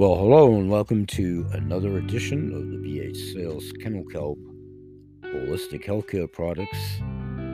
Well, 0.00 0.16
hello 0.16 0.54
and 0.54 0.70
welcome 0.70 1.04
to 1.08 1.46
another 1.52 1.98
edition 1.98 2.54
of 2.54 2.70
the 2.70 2.78
BH 2.78 3.34
Sales 3.34 3.70
Kennel 3.82 4.06
Kelp 4.10 4.38
Holistic 5.20 5.84
Healthcare 5.84 6.32
Products. 6.32 6.78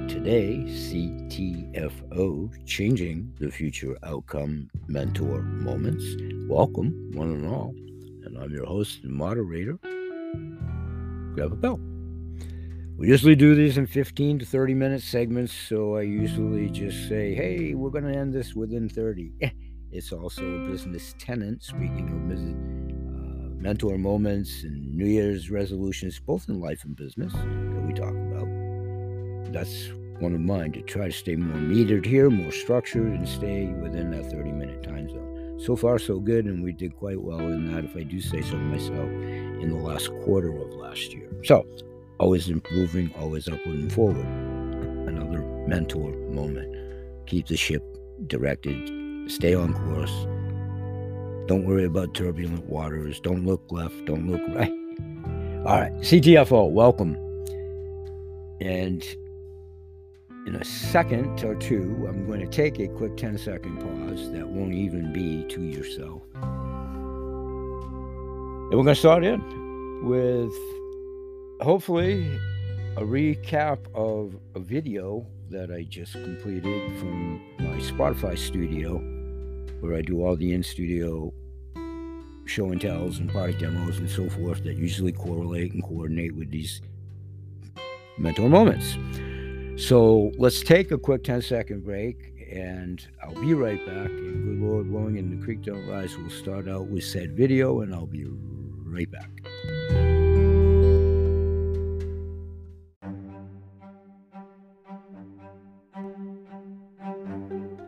Today, 0.09 0.59
CTFO 0.69 2.48
Changing 2.65 3.35
the 3.41 3.51
Future 3.51 3.97
Outcome 4.05 4.71
Mentor 4.87 5.43
Moments. 5.43 6.05
Welcome, 6.48 7.11
one 7.15 7.33
and 7.33 7.48
all. 7.48 7.75
And 8.23 8.39
I'm 8.39 8.53
your 8.53 8.67
host 8.67 9.01
and 9.03 9.13
moderator. 9.13 9.81
Grab 11.35 11.51
a 11.53 11.57
bell. 11.57 11.81
We 12.97 13.09
usually 13.09 13.35
do 13.35 13.57
these 13.57 13.77
in 13.77 13.89
15 13.89 14.39
to 14.39 14.47
30 14.47 14.73
minute 14.73 15.03
segments, 15.03 15.53
so 15.53 15.97
I 15.97 16.03
usually 16.03 16.70
just 16.70 17.09
say, 17.09 17.34
hey, 17.34 17.75
we're 17.75 17.91
going 17.91 18.05
to 18.05 18.17
end 18.17 18.33
this 18.33 18.55
within 18.55 18.89
30. 18.89 19.33
It's 19.93 20.13
also 20.13 20.45
a 20.45 20.69
business 20.69 21.15
tenant, 21.19 21.63
speaking 21.63 22.09
of 22.09 22.33
uh, 22.33 23.63
mentor 23.63 23.97
moments 23.99 24.65
and 24.65 24.95
New 24.95 25.07
Year's 25.07 25.51
resolutions, 25.51 26.19
both 26.19 26.49
in 26.49 26.61
life 26.61 26.85
and 26.85 26.97
business, 26.97 27.33
that 27.33 27.85
we 27.87 27.93
talk 27.93 28.11
about. 28.11 28.49
That's 29.53 29.89
one 30.19 30.35
of 30.35 30.41
mine 30.41 30.73
to 30.73 30.83
try 30.83 31.07
to 31.07 31.12
stay 31.12 31.37
more 31.37 31.57
metered 31.57 32.05
here, 32.05 32.31
more 32.31 32.51
structured, 32.51 33.12
and 33.12 33.29
stay 33.29 33.67
within 33.67 34.11
that 34.11 34.31
30 34.31 34.53
minute 34.53 34.83
time 34.83 35.09
zone. 35.09 35.59
So 35.59 35.77
far, 35.77 35.98
so 35.98 36.19
good, 36.19 36.47
and 36.47 36.62
we 36.62 36.73
did 36.73 36.97
quite 36.97 37.23
well 37.23 37.41
in 37.41 37.73
that, 37.73 37.84
if 37.84 37.97
I 37.97 38.03
do 38.03 38.21
say 38.21 38.43
so 38.43 38.57
myself, 38.57 39.09
in 39.09 39.71
the 39.71 39.77
last 39.77 40.11
quarter 40.25 40.55
of 40.55 40.75
last 40.75 41.15
year. 41.15 41.31
So, 41.45 41.65
always 42.19 42.48
improving, 42.48 43.15
always 43.19 43.48
upward 43.48 43.77
and 43.77 43.93
forward. 43.93 44.27
Another 45.09 45.43
mentor 45.67 46.11
moment. 46.31 46.75
Keep 47.27 47.47
the 47.47 47.56
ship 47.56 47.83
directed 48.27 49.06
Stay 49.28 49.55
on 49.55 49.74
course. 49.74 50.12
Don't 51.48 51.64
worry 51.64 51.84
about 51.84 52.14
turbulent 52.14 52.64
waters. 52.66 53.19
Don't 53.19 53.44
look 53.44 53.60
left. 53.70 54.05
Don't 54.05 54.30
look 54.30 54.41
right. 54.55 54.70
All 55.66 55.80
right, 55.80 55.92
CTFO, 55.94 56.70
welcome. 56.70 57.16
And 58.60 59.04
in 60.47 60.54
a 60.54 60.64
second 60.64 61.42
or 61.42 61.56
two, 61.56 62.06
I'm 62.08 62.24
going 62.27 62.38
to 62.38 62.47
take 62.47 62.78
a 62.78 62.86
quick 62.86 63.16
10 63.16 63.36
second 63.38 63.78
pause 63.80 64.30
that 64.30 64.47
won't 64.47 64.74
even 64.74 65.12
be 65.12 65.42
to 65.48 65.60
yourself. 65.60 66.22
And 68.70 68.70
we're 68.70 68.84
going 68.84 68.86
to 68.86 68.94
start 68.94 69.24
in 69.24 69.41
with 70.04 70.52
hopefully 71.60 72.28
a 72.97 73.02
recap 73.02 73.78
of 73.92 74.36
a 74.54 74.60
video 74.60 75.27
that 75.50 75.72
I 75.72 75.82
just 75.82 76.12
completed 76.12 76.97
from 76.98 77.41
my 77.58 77.78
Spotify 77.78 78.38
studio 78.38 79.16
where 79.87 79.97
I 79.97 80.03
do 80.03 80.25
all 80.25 80.37
the 80.37 80.53
in 80.53 80.62
studio 80.62 81.33
show 82.45 82.70
and 82.70 82.81
tells 82.81 83.19
and 83.19 83.31
product 83.31 83.61
demos 83.61 83.98
and 83.98 84.09
so 84.09 84.28
forth 84.28 84.62
that 84.65 84.77
usually 84.77 85.12
correlate 85.12 85.73
and 85.73 85.83
coordinate 85.83 86.34
with 86.34 86.51
these 86.51 86.81
mentor 88.19 88.48
moments. 88.48 88.97
So 89.83 90.33
let's 90.39 90.61
take 90.61 90.91
a 90.91 90.98
quick 90.98 91.23
10 91.25 91.43
second 91.43 91.84
break 91.84 92.33
and 92.51 93.06
I'll 93.23 93.41
be 93.41 93.55
right 93.55 93.84
back. 93.87 94.09
And 94.09 94.45
good 94.45 94.69
Lord 94.69 94.91
willing, 94.91 95.19
and 95.19 95.39
the 95.39 95.45
creek 95.45 95.62
don't 95.62 95.87
rise, 95.89 96.17
we'll 96.17 96.31
start 96.31 96.69
out 96.69 96.87
with 96.87 97.05
said 97.05 97.37
video 97.37 97.81
and 97.81 97.95
I'll 97.95 98.06
be 98.06 98.25
right 98.84 99.11
back. 99.11 99.31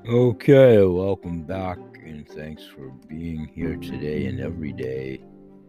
Okay, 0.08 0.82
welcome 0.84 1.42
back 1.42 1.78
thanks 2.30 2.64
for 2.66 2.90
being 3.08 3.50
here 3.54 3.76
today 3.76 4.26
and 4.26 4.40
every 4.40 4.72
day. 4.72 5.20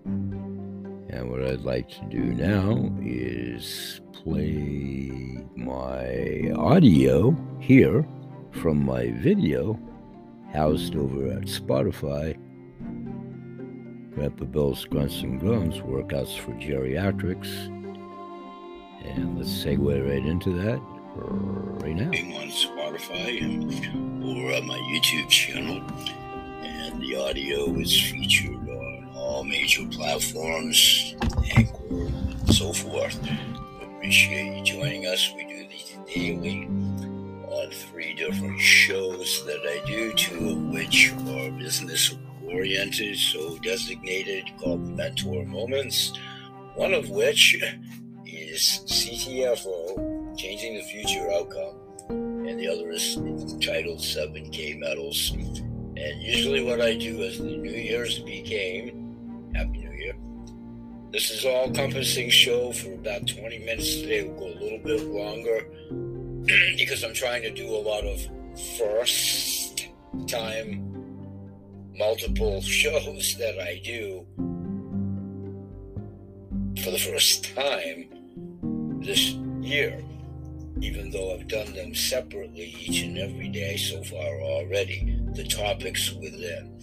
And 0.06 1.30
what 1.30 1.44
I'd 1.44 1.62
like 1.62 1.90
to 1.90 2.06
do 2.06 2.20
now 2.20 2.92
is 3.02 4.02
play 4.12 5.44
my 5.56 6.52
audio 6.56 7.36
here 7.60 8.06
from 8.52 8.86
my 8.86 9.12
video 9.12 9.80
housed 10.54 10.96
over 10.96 11.28
at 11.28 11.44
Spotify. 11.44 12.38
Grandpa 14.14 14.46
Bill's 14.46 14.84
Grunts 14.86 15.22
and 15.22 15.40
Groans 15.40 15.80
Workouts 15.80 16.38
for 16.38 16.52
Geriatrics. 16.54 17.68
And 19.06 19.38
let's 19.38 19.50
segue 19.50 20.10
right 20.10 20.26
into 20.26 20.52
that 20.62 20.82
right 21.84 21.96
now. 21.96 22.10
On 22.10 22.50
Spotify 22.50 23.42
or 24.22 24.54
on 24.56 24.68
my 24.68 24.78
YouTube 24.78 25.30
channel, 25.30 25.82
the 27.00 27.16
audio 27.16 27.74
is 27.76 28.02
featured 28.02 28.68
on 28.68 29.10
all 29.16 29.44
major 29.44 29.86
platforms, 29.88 31.16
Anchor, 31.56 32.08
and 32.08 32.54
so 32.54 32.74
forth. 32.74 33.20
We 33.22 33.86
Appreciate 33.86 34.58
you 34.58 34.64
joining 34.64 35.06
us. 35.06 35.32
We 35.36 35.46
do 35.46 35.68
these 35.68 35.98
daily 36.14 36.66
on 37.48 37.72
three 37.72 38.14
different 38.14 38.60
shows 38.60 39.46
that 39.46 39.62
I 39.66 39.86
do, 39.86 40.14
two 40.14 40.50
of 40.50 40.58
which 40.74 41.14
are 41.14 41.52
business 41.52 42.16
oriented, 42.46 43.18
so 43.18 43.58
designated, 43.60 44.52
called 44.60 44.82
Mentor 44.82 45.46
Moments. 45.46 46.14
One 46.76 46.94
of 46.94 47.10
which 47.10 47.62
is 48.26 48.82
CTFO 48.86 50.38
Changing 50.38 50.76
the 50.76 50.84
Future 50.84 51.32
Outcome, 51.32 51.76
and 52.10 52.60
the 52.60 52.68
other 52.68 52.90
is 52.92 53.16
titled 53.62 54.00
7K 54.00 54.78
Metals. 54.80 55.34
And 56.00 56.22
usually, 56.24 56.64
what 56.64 56.80
I 56.80 56.96
do 56.96 57.22
as 57.24 57.40
the 57.40 57.44
New 57.44 57.72
Year's 57.72 58.20
became, 58.20 59.52
Happy 59.54 59.80
New 59.80 59.92
Year. 59.92 60.16
This 61.12 61.30
is 61.30 61.44
all 61.44 61.66
encompassing 61.66 62.30
show 62.30 62.72
for 62.72 62.94
about 62.94 63.28
20 63.28 63.60
minutes 63.60 63.96
today. 63.96 64.24
We'll 64.24 64.40
go 64.40 64.46
a 64.46 64.60
little 64.64 64.80
bit 64.80 65.04
longer 65.08 65.68
because 66.78 67.04
I'm 67.04 67.14
trying 67.14 67.42
to 67.42 67.52
do 67.52 67.68
a 67.68 67.82
lot 67.84 68.06
of 68.06 68.22
first 68.78 69.90
time 70.28 70.86
multiple 71.98 72.62
shows 72.82 73.36
that 73.38 73.60
I 73.60 73.82
do 73.84 74.26
for 76.82 76.92
the 76.92 77.00
first 77.00 77.54
time 77.56 78.08
this 79.02 79.32
year 79.60 80.02
even 80.82 81.12
though 81.12 81.34
I've 81.34 81.48
done 81.48 81.74
them 81.74 81.94
separately 81.94 82.76
each 82.80 83.02
and 83.02 83.18
every 83.18 83.50
day 83.50 83.78
so 83.78 84.04
far 84.04 84.42
already, 84.42 85.20
the 85.34 85.44
topics 85.44 86.14
within. 86.14 86.80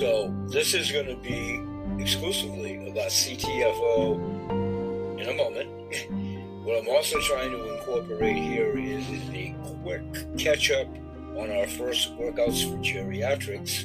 So 0.00 0.34
this 0.48 0.74
is 0.74 0.90
going 0.90 1.06
to 1.06 1.16
be 1.16 1.62
exclusively 2.02 2.88
about 2.88 3.10
CTFO 3.10 5.20
in 5.20 5.28
a 5.28 5.34
moment. 5.34 5.68
what 6.64 6.78
I'm 6.78 6.88
also 6.88 7.20
trying 7.20 7.50
to 7.50 7.78
incorporate 7.78 8.36
here 8.36 8.78
is, 8.78 9.08
is 9.08 9.28
a 9.30 9.54
quick 9.82 10.38
catch 10.38 10.70
up 10.70 10.88
on 11.36 11.50
our 11.50 11.66
first 11.66 12.16
workouts 12.18 12.68
for 12.68 12.76
geriatrics 12.78 13.84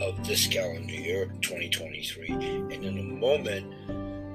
of 0.00 0.26
this 0.26 0.46
calendar 0.46 0.92
year, 0.92 1.26
2023. 1.42 2.28
And 2.28 2.72
in 2.72 2.98
a 2.98 3.02
moment, 3.02 3.66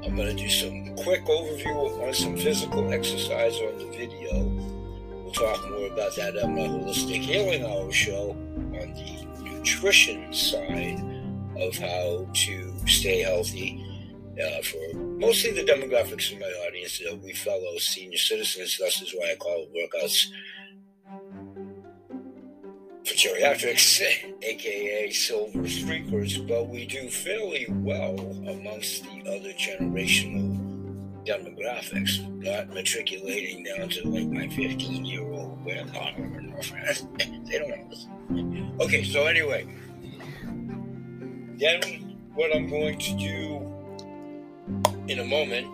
I'm 0.03 0.16
going 0.16 0.35
to 0.35 0.44
do 0.44 0.50
some 0.50 0.95
quick 0.95 1.23
overview 1.25 2.07
on 2.07 2.13
some 2.13 2.35
physical 2.35 2.91
exercise 2.91 3.56
on 3.57 3.78
the 3.78 3.85
video. 3.95 4.44
We'll 4.44 5.31
talk 5.31 5.69
more 5.69 5.88
about 5.88 6.16
that 6.16 6.38
on 6.44 6.56
my 6.56 6.62
Holistic 6.62 7.22
Healing 7.22 7.63
Hour 7.63 7.91
show 7.91 8.31
on 8.31 8.94
the 8.94 9.44
nutrition 9.44 10.34
side 10.34 11.00
of 11.57 11.78
how 11.78 12.28
to 12.34 12.73
stay 12.88 13.22
healthy 13.22 13.85
uh, 14.41 14.61
for 14.63 14.97
mostly 14.97 15.51
the 15.51 15.63
demographics 15.63 16.34
of 16.34 16.40
my 16.40 16.47
audience, 16.67 17.00
we 17.23 17.34
fellow 17.34 17.78
senior 17.78 18.17
citizens. 18.17 18.78
Thus 18.79 19.02
is 19.03 19.14
why 19.14 19.31
I 19.31 19.35
call 19.35 19.67
it 19.67 19.73
workouts 19.73 20.26
for 23.06 23.14
geriatrics, 23.14 24.02
aka 24.44 25.09
silver 25.12 25.59
streakers, 25.59 26.48
but 26.48 26.70
we 26.70 26.86
do 26.86 27.09
fairly 27.09 27.68
well 27.70 28.20
amongst 28.48 29.03
the 29.03 29.22
other 29.28 29.53
generational 29.53 30.58
demographics, 31.26 32.20
not 32.42 32.70
matriculating 32.74 33.64
down 33.64 33.90
to 33.90 34.08
like 34.08 34.28
my 34.28 34.48
15 34.48 35.06
year 35.06 35.24
old 35.32 35.64
grandfather 35.64 36.44
or 36.56 36.64
friends. 36.64 37.08
they 37.18 37.59
don't. 37.59 38.82
Okay, 38.82 39.03
so 39.03 39.26
anyway, 39.26 39.68
then 41.58 42.18
what 42.34 42.56
I'm 42.56 42.70
going 42.70 42.98
to 42.98 43.18
do 43.18 43.72
in 45.08 45.20
a 45.20 45.26
moment 45.26 45.68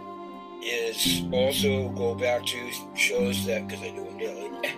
is 0.64 1.24
also 1.32 1.90
go 1.90 2.16
back 2.16 2.46
to 2.46 2.72
shows 2.96 3.46
that, 3.46 3.68
because 3.68 3.84
I 3.84 3.92
do 3.92 4.04
them 4.04 4.18
daily 4.18 4.74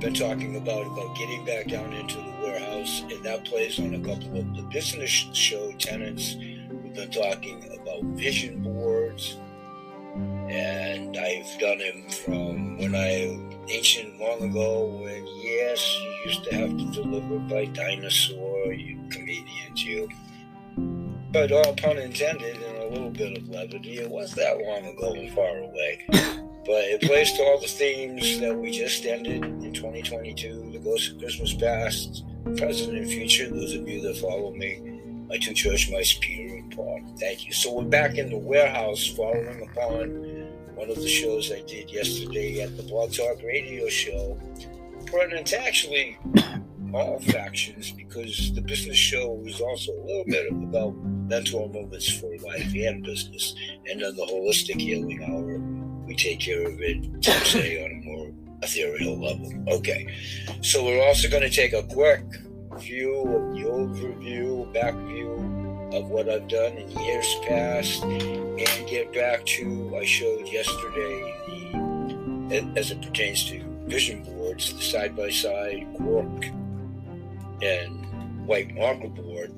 been 0.00 0.14
talking 0.14 0.56
about 0.56 0.86
about 0.86 1.14
getting 1.14 1.44
back 1.44 1.68
down 1.68 1.92
into 1.92 2.16
the 2.16 2.34
warehouse, 2.42 3.02
and 3.10 3.22
that 3.22 3.44
plays 3.44 3.78
on 3.78 3.94
a 3.94 3.98
couple 3.98 4.38
of 4.38 4.56
the 4.56 4.62
business 4.72 5.10
show 5.10 5.70
tenants. 5.72 6.36
We've 6.36 6.94
been 6.94 7.10
talking 7.10 7.78
about 7.78 8.02
vision 8.16 8.62
boards, 8.62 9.36
and 10.48 11.14
I've 11.14 11.60
done 11.60 11.78
them 11.78 12.08
from 12.24 12.78
when 12.78 12.94
I 12.94 13.38
ancient 13.68 14.18
long 14.18 14.42
ago 14.42 14.86
when 15.02 15.26
yes, 15.42 16.00
you 16.00 16.10
used 16.24 16.44
to 16.44 16.56
have 16.56 16.70
to 16.78 16.84
deliver 16.92 17.38
by 17.40 17.66
dinosaur, 17.66 18.72
you 18.72 18.98
comedians, 19.10 19.84
you. 19.84 20.08
but 21.30 21.52
all 21.52 21.74
pun 21.74 21.98
intended 21.98 22.56
and 22.56 22.76
a 22.78 22.88
little 22.88 23.10
bit 23.10 23.36
of 23.36 23.48
levity, 23.50 23.98
it 23.98 24.08
was 24.08 24.32
that 24.32 24.58
long 24.58 24.86
ago 24.86 25.12
and 25.12 25.30
far 25.34 25.58
away. 25.58 26.06
But 26.66 26.84
it 26.84 27.00
plays 27.00 27.32
to 27.32 27.42
all 27.42 27.58
the 27.58 27.66
themes 27.66 28.38
that 28.40 28.56
we 28.56 28.70
just 28.70 29.06
ended 29.06 29.44
in 29.44 29.72
2022 29.72 30.70
the 30.72 30.78
Ghost 30.78 31.12
of 31.12 31.18
Christmas 31.18 31.54
Past, 31.54 32.24
Present, 32.56 32.96
and 32.96 33.08
Future. 33.08 33.48
Those 33.48 33.74
of 33.74 33.88
you 33.88 34.02
that 34.02 34.18
follow 34.18 34.52
me, 34.52 35.00
my 35.28 35.38
two 35.38 35.54
church 35.54 35.90
mice, 35.90 36.18
Peter 36.20 36.56
and 36.56 36.74
Paul. 36.76 37.00
Thank 37.18 37.46
you. 37.46 37.52
So 37.52 37.72
we're 37.72 37.84
back 37.84 38.18
in 38.18 38.28
the 38.28 38.38
warehouse 38.38 39.06
following 39.06 39.68
upon 39.70 40.08
one 40.74 40.90
of 40.90 40.96
the 40.96 41.08
shows 41.08 41.50
I 41.50 41.62
did 41.62 41.90
yesterday 41.90 42.60
at 42.60 42.76
the 42.76 42.82
Blog 42.82 43.12
Talk 43.12 43.42
Radio 43.42 43.88
Show, 43.88 44.38
pertinent 45.06 45.46
to 45.48 45.60
actually 45.62 46.18
all 46.92 47.20
factions 47.20 47.90
because 47.92 48.52
the 48.54 48.60
business 48.60 48.96
show 48.96 49.32
was 49.32 49.60
also 49.60 49.92
a 49.92 50.04
little 50.04 50.24
bit 50.26 50.52
about 50.52 50.94
mental 51.28 51.68
moments 51.68 52.10
for 52.18 52.36
life 52.38 52.74
and 52.74 53.02
business, 53.04 53.54
and 53.88 54.00
then 54.02 54.14
the 54.16 54.26
holistic 54.26 54.80
healing 54.80 55.22
hour 55.22 55.58
we 56.10 56.16
take 56.16 56.40
care 56.40 56.66
of 56.66 56.80
it, 56.80 57.24
say, 57.24 57.84
on 57.84 58.02
a 58.02 58.04
more 58.04 58.32
ethereal 58.64 59.16
level. 59.16 59.48
Okay, 59.68 60.12
so 60.60 60.84
we're 60.84 61.06
also 61.06 61.30
going 61.30 61.44
to 61.44 61.48
take 61.48 61.72
a 61.72 61.84
quick 61.84 62.24
view 62.80 63.14
of 63.20 63.54
the 63.54 63.62
overview, 63.62 64.72
back 64.74 64.92
view 65.06 65.34
of 65.92 66.08
what 66.08 66.28
I've 66.28 66.48
done 66.48 66.72
in 66.72 66.90
years 66.90 67.32
past, 67.46 68.02
and 68.02 68.88
get 68.88 69.12
back 69.12 69.46
to 69.46 69.96
I 69.96 70.04
showed 70.04 70.48
yesterday 70.48 71.36
the 72.48 72.72
as 72.76 72.90
it 72.90 73.00
pertains 73.02 73.44
to 73.50 73.62
vision 73.86 74.24
boards, 74.24 74.74
the 74.74 74.82
side 74.82 75.16
by 75.16 75.30
side 75.30 75.86
quark 75.96 76.44
and 77.62 78.46
white 78.48 78.74
marker 78.74 79.06
board. 79.06 79.52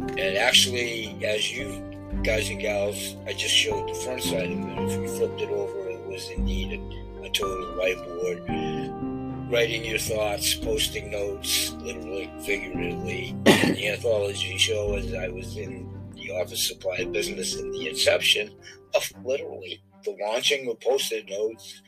And 0.00 0.36
actually, 0.36 1.24
as 1.24 1.52
you 1.52 1.95
guys 2.22 2.48
and 2.50 2.60
gals, 2.60 3.16
I 3.26 3.32
just 3.32 3.54
showed 3.54 3.88
the 3.88 3.94
front 3.94 4.22
side 4.22 4.50
of 4.50 4.58
it. 4.58 4.78
If 4.78 5.00
you 5.00 5.08
flipped 5.08 5.40
it 5.40 5.50
over, 5.50 5.88
it 5.88 6.06
was 6.06 6.28
indeed 6.30 6.72
a, 6.72 7.22
a 7.24 7.30
total 7.30 7.76
whiteboard. 7.76 9.50
Writing 9.50 9.84
your 9.84 9.98
thoughts, 9.98 10.54
posting 10.54 11.10
notes, 11.10 11.72
literally, 11.80 12.30
figuratively. 12.44 13.36
The 13.44 13.88
anthology 13.88 14.58
show 14.58 14.96
as 14.96 15.14
I 15.14 15.28
was 15.28 15.56
in 15.56 15.88
the 16.14 16.32
office 16.32 16.66
supply 16.66 17.04
business 17.04 17.56
in 17.56 17.70
the 17.70 17.88
inception 17.88 18.52
of 18.94 19.12
literally 19.24 19.82
the 20.04 20.16
launching 20.20 20.68
of 20.68 20.80
post-it 20.80 21.28
notes 21.28 21.82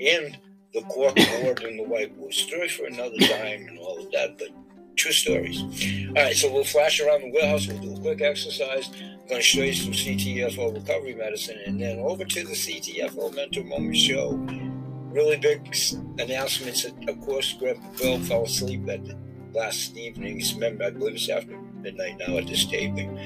and 0.00 0.38
the 0.72 0.82
cork 0.82 1.14
board 1.14 1.62
and 1.62 1.78
the 1.78 1.84
whiteboard. 1.84 2.32
Story 2.32 2.68
for 2.68 2.86
another 2.86 3.18
time 3.18 3.66
and 3.68 3.78
all 3.78 4.04
of 4.04 4.10
that, 4.10 4.36
but 4.38 4.48
true 5.04 5.12
stories. 5.12 5.60
All 6.08 6.14
right, 6.14 6.34
so 6.34 6.50
we'll 6.50 6.64
flash 6.64 6.98
around 7.00 7.20
the 7.20 7.30
warehouse. 7.30 7.68
We'll 7.68 7.78
do 7.78 7.94
a 7.94 8.00
quick 8.00 8.22
exercise. 8.22 8.88
I'm 8.88 9.28
going 9.28 9.40
to 9.40 9.42
show 9.42 9.60
you 9.60 9.74
some 9.74 9.92
CTFO 9.92 10.74
recovery 10.74 11.14
medicine, 11.14 11.58
and 11.66 11.78
then 11.78 11.98
over 11.98 12.24
to 12.24 12.44
the 12.44 12.54
CTFO 12.54 13.34
Mentor 13.34 13.64
Moment 13.64 13.96
Show. 13.96 14.32
Really 15.12 15.36
big 15.36 15.76
announcements. 16.18 16.84
Of 16.84 17.20
course, 17.20 17.52
Grandpa 17.52 17.86
Bill 17.98 18.18
fell 18.20 18.44
asleep 18.44 18.88
at 18.88 19.00
last 19.52 19.94
evening's. 19.96 20.54
Remember, 20.54 20.84
I 20.84 20.90
believe 20.90 21.16
it's 21.16 21.28
after 21.28 21.56
midnight 21.82 22.16
now 22.26 22.38
at 22.38 22.46
this 22.46 22.64
taping. 22.64 23.18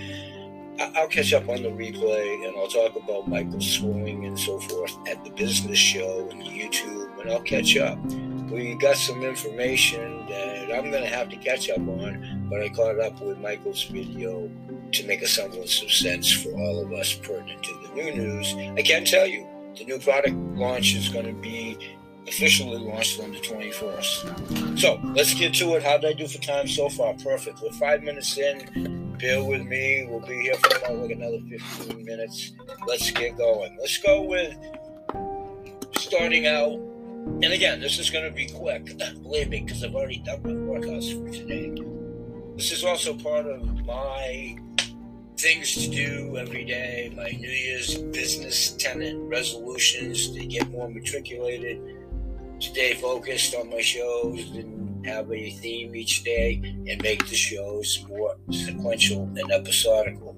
I'll 0.81 1.09
catch 1.09 1.33
up 1.33 1.49
on 1.49 1.63
the 1.63 1.71
replay 1.71 2.47
and 2.47 2.57
I'll 2.57 2.69
talk 2.69 2.95
about 2.97 3.29
Michael 3.29 3.61
Swing 3.61 4.27
and 4.27 4.39
so 4.39 4.61
forth 4.61 4.97
at 5.09 5.25
the 5.25 5.31
business 5.31 5.79
show 5.79 6.29
and 6.31 6.43
YouTube, 6.43 7.21
and 7.21 7.31
I'll 7.31 7.41
catch 7.41 7.77
up 7.77 7.99
we 8.51 8.75
got 8.75 8.97
some 8.97 9.23
information 9.23 10.27
that 10.27 10.73
I'm 10.73 10.91
going 10.91 11.03
to 11.03 11.09
have 11.09 11.29
to 11.31 11.37
catch 11.37 11.69
up 11.71 11.79
on, 11.79 12.47
but 12.51 12.63
I 12.63 12.69
caught 12.71 12.99
up 12.99 13.21
with 13.21 13.39
Michael's 13.39 13.85
video 13.85 14.51
to 14.93 15.07
make 15.07 15.23
a 15.23 15.29
semblance 15.29 15.83
of 15.83 15.91
sense 15.91 16.31
for 16.31 16.51
all 16.53 16.83
of 16.83 16.93
us 16.93 17.15
pertinent 17.15 17.63
to 17.63 17.81
the 17.83 17.95
new 17.95 18.15
news. 18.15 18.55
I 18.77 18.83
can't 18.83 19.07
tell 19.07 19.27
you 19.27 19.47
the 19.77 19.85
new 19.85 19.99
product 19.99 20.35
launch 20.57 20.95
is 20.95 21.09
going 21.09 21.27
to 21.27 21.33
be 21.33 21.79
officially 22.27 22.79
launched 22.79 23.21
on 23.21 23.33
the 23.33 23.39
24th. 23.39 24.79
So 24.79 25.01
let's 25.15 25.35
get 25.35 25.55
to 25.55 25.75
it. 25.75 25.83
How 25.83 25.99
did 25.99 26.11
I 26.11 26.13
do 26.13 26.27
for 26.27 26.39
time 26.43 26.69
so 26.69 26.89
far? 26.89 27.15
Perfect. 27.15 27.61
We're 27.63 27.71
five 27.73 28.03
minutes 28.03 28.37
in. 28.37 29.17
Bear 29.19 29.43
with 29.43 29.67
me. 29.67 30.07
We'll 30.09 30.21
be 30.21 30.41
here 30.43 30.55
for 30.55 30.77
about 30.77 30.97
like 30.97 31.11
another 31.11 31.39
15 31.49 32.05
minutes. 32.05 32.53
Let's 32.87 33.11
get 33.11 33.37
going. 33.37 33.77
Let's 33.81 33.99
go 33.99 34.23
with 34.23 34.57
starting 35.97 36.47
out 36.47 36.79
and 37.27 37.53
again, 37.53 37.81
this 37.81 37.99
is 37.99 38.11
going 38.11 38.25
to 38.25 38.31
be 38.31 38.47
quick, 38.47 38.99
believe 39.23 39.51
me, 39.51 39.61
because 39.61 39.85
I've 39.85 39.95
already 39.95 40.19
done 40.19 40.43
my 40.43 40.51
workouts 40.51 41.13
for 41.13 41.31
today. 41.31 41.75
This 42.57 42.73
is 42.73 42.85
also 42.85 43.15
part 43.15 43.47
of 43.47 43.87
my 43.87 44.59
things 45.39 45.75
to 45.75 45.89
do 45.89 46.37
every 46.37 46.65
day, 46.65 47.13
my 47.17 47.31
New 47.31 47.49
Year's 47.49 47.97
business 47.97 48.73
tenant 48.73 49.31
resolutions 49.31 50.31
to 50.31 50.45
get 50.45 50.69
more 50.71 50.89
matriculated, 50.89 51.81
stay 52.59 52.95
focused 52.95 53.55
on 53.55 53.71
my 53.71 53.81
shows, 53.81 54.41
and 54.57 55.07
have 55.07 55.31
a 55.31 55.51
theme 55.51 55.95
each 55.95 56.25
day, 56.25 56.61
and 56.89 57.01
make 57.03 57.25
the 57.29 57.37
shows 57.37 58.05
more 58.09 58.35
sequential 58.51 59.23
and 59.37 59.53
episodical 59.53 60.37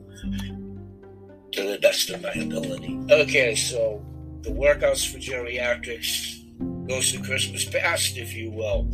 to 1.53 1.62
the 1.62 1.79
best 1.81 2.11
of 2.11 2.23
my 2.23 2.32
ability. 2.32 3.00
Okay, 3.11 3.55
so 3.55 4.05
the 4.43 4.50
workouts 4.50 5.11
for 5.11 5.19
geriatrics 5.19 6.39
to 6.90 7.22
Christmas 7.22 7.64
past, 7.64 8.16
if 8.16 8.34
you 8.34 8.50
will. 8.50 8.88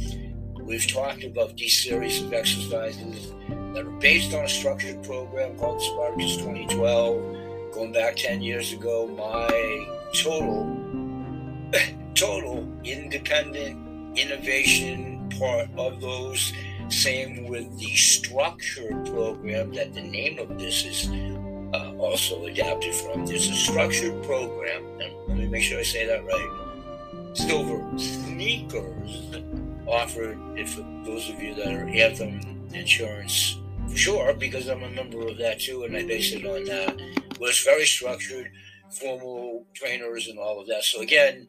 We've 0.60 0.86
talked 0.86 1.24
about 1.24 1.56
these 1.56 1.82
series 1.82 2.22
of 2.22 2.30
exercises 2.30 3.32
that 3.48 3.86
are 3.86 3.98
based 4.00 4.34
on 4.34 4.44
a 4.44 4.48
structured 4.48 5.02
program 5.02 5.56
called 5.56 5.80
Spartacus 5.80 6.36
2012. 6.36 7.72
Going 7.72 7.92
back 7.92 8.16
10 8.16 8.42
years 8.42 8.74
ago, 8.74 9.06
my 9.08 9.86
total, 10.12 10.76
total 12.14 12.68
independent 12.84 14.18
innovation 14.18 15.30
part 15.38 15.68
of 15.78 15.98
those. 16.02 16.52
Same 16.90 17.48
with 17.48 17.78
the 17.78 17.96
structured 17.96 19.06
program 19.06 19.72
that 19.72 19.94
the 19.94 20.02
name 20.02 20.38
of 20.38 20.58
this 20.58 20.84
is 20.84 21.08
uh, 21.72 21.94
also 21.96 22.44
adapted 22.44 22.94
from. 22.94 23.24
There's 23.24 23.48
a 23.48 23.54
structured 23.54 24.22
program, 24.22 24.84
and 25.00 25.14
let 25.28 25.38
me 25.38 25.48
make 25.48 25.62
sure 25.62 25.80
I 25.80 25.82
say 25.82 26.06
that 26.06 26.22
right 26.26 26.65
silver 27.36 27.98
sneakers 27.98 29.36
offered 29.86 30.38
if 30.56 30.76
those 31.04 31.28
of 31.28 31.42
you 31.42 31.54
that 31.54 31.72
are 31.72 31.88
Anthem 31.88 32.40
Insurance 32.72 33.58
for 33.88 33.96
sure, 33.96 34.34
because 34.34 34.68
I'm 34.68 34.82
a 34.82 34.90
member 34.90 35.28
of 35.28 35.38
that 35.38 35.60
too, 35.60 35.84
and 35.84 35.96
I 35.96 36.04
base 36.04 36.32
it 36.32 36.44
on 36.44 36.64
that. 36.64 37.00
It's 37.40 37.64
very 37.64 37.86
structured, 37.86 38.50
formal 38.90 39.64
trainers 39.74 40.26
and 40.26 40.38
all 40.38 40.60
of 40.60 40.66
that. 40.66 40.82
So 40.82 41.00
again, 41.00 41.46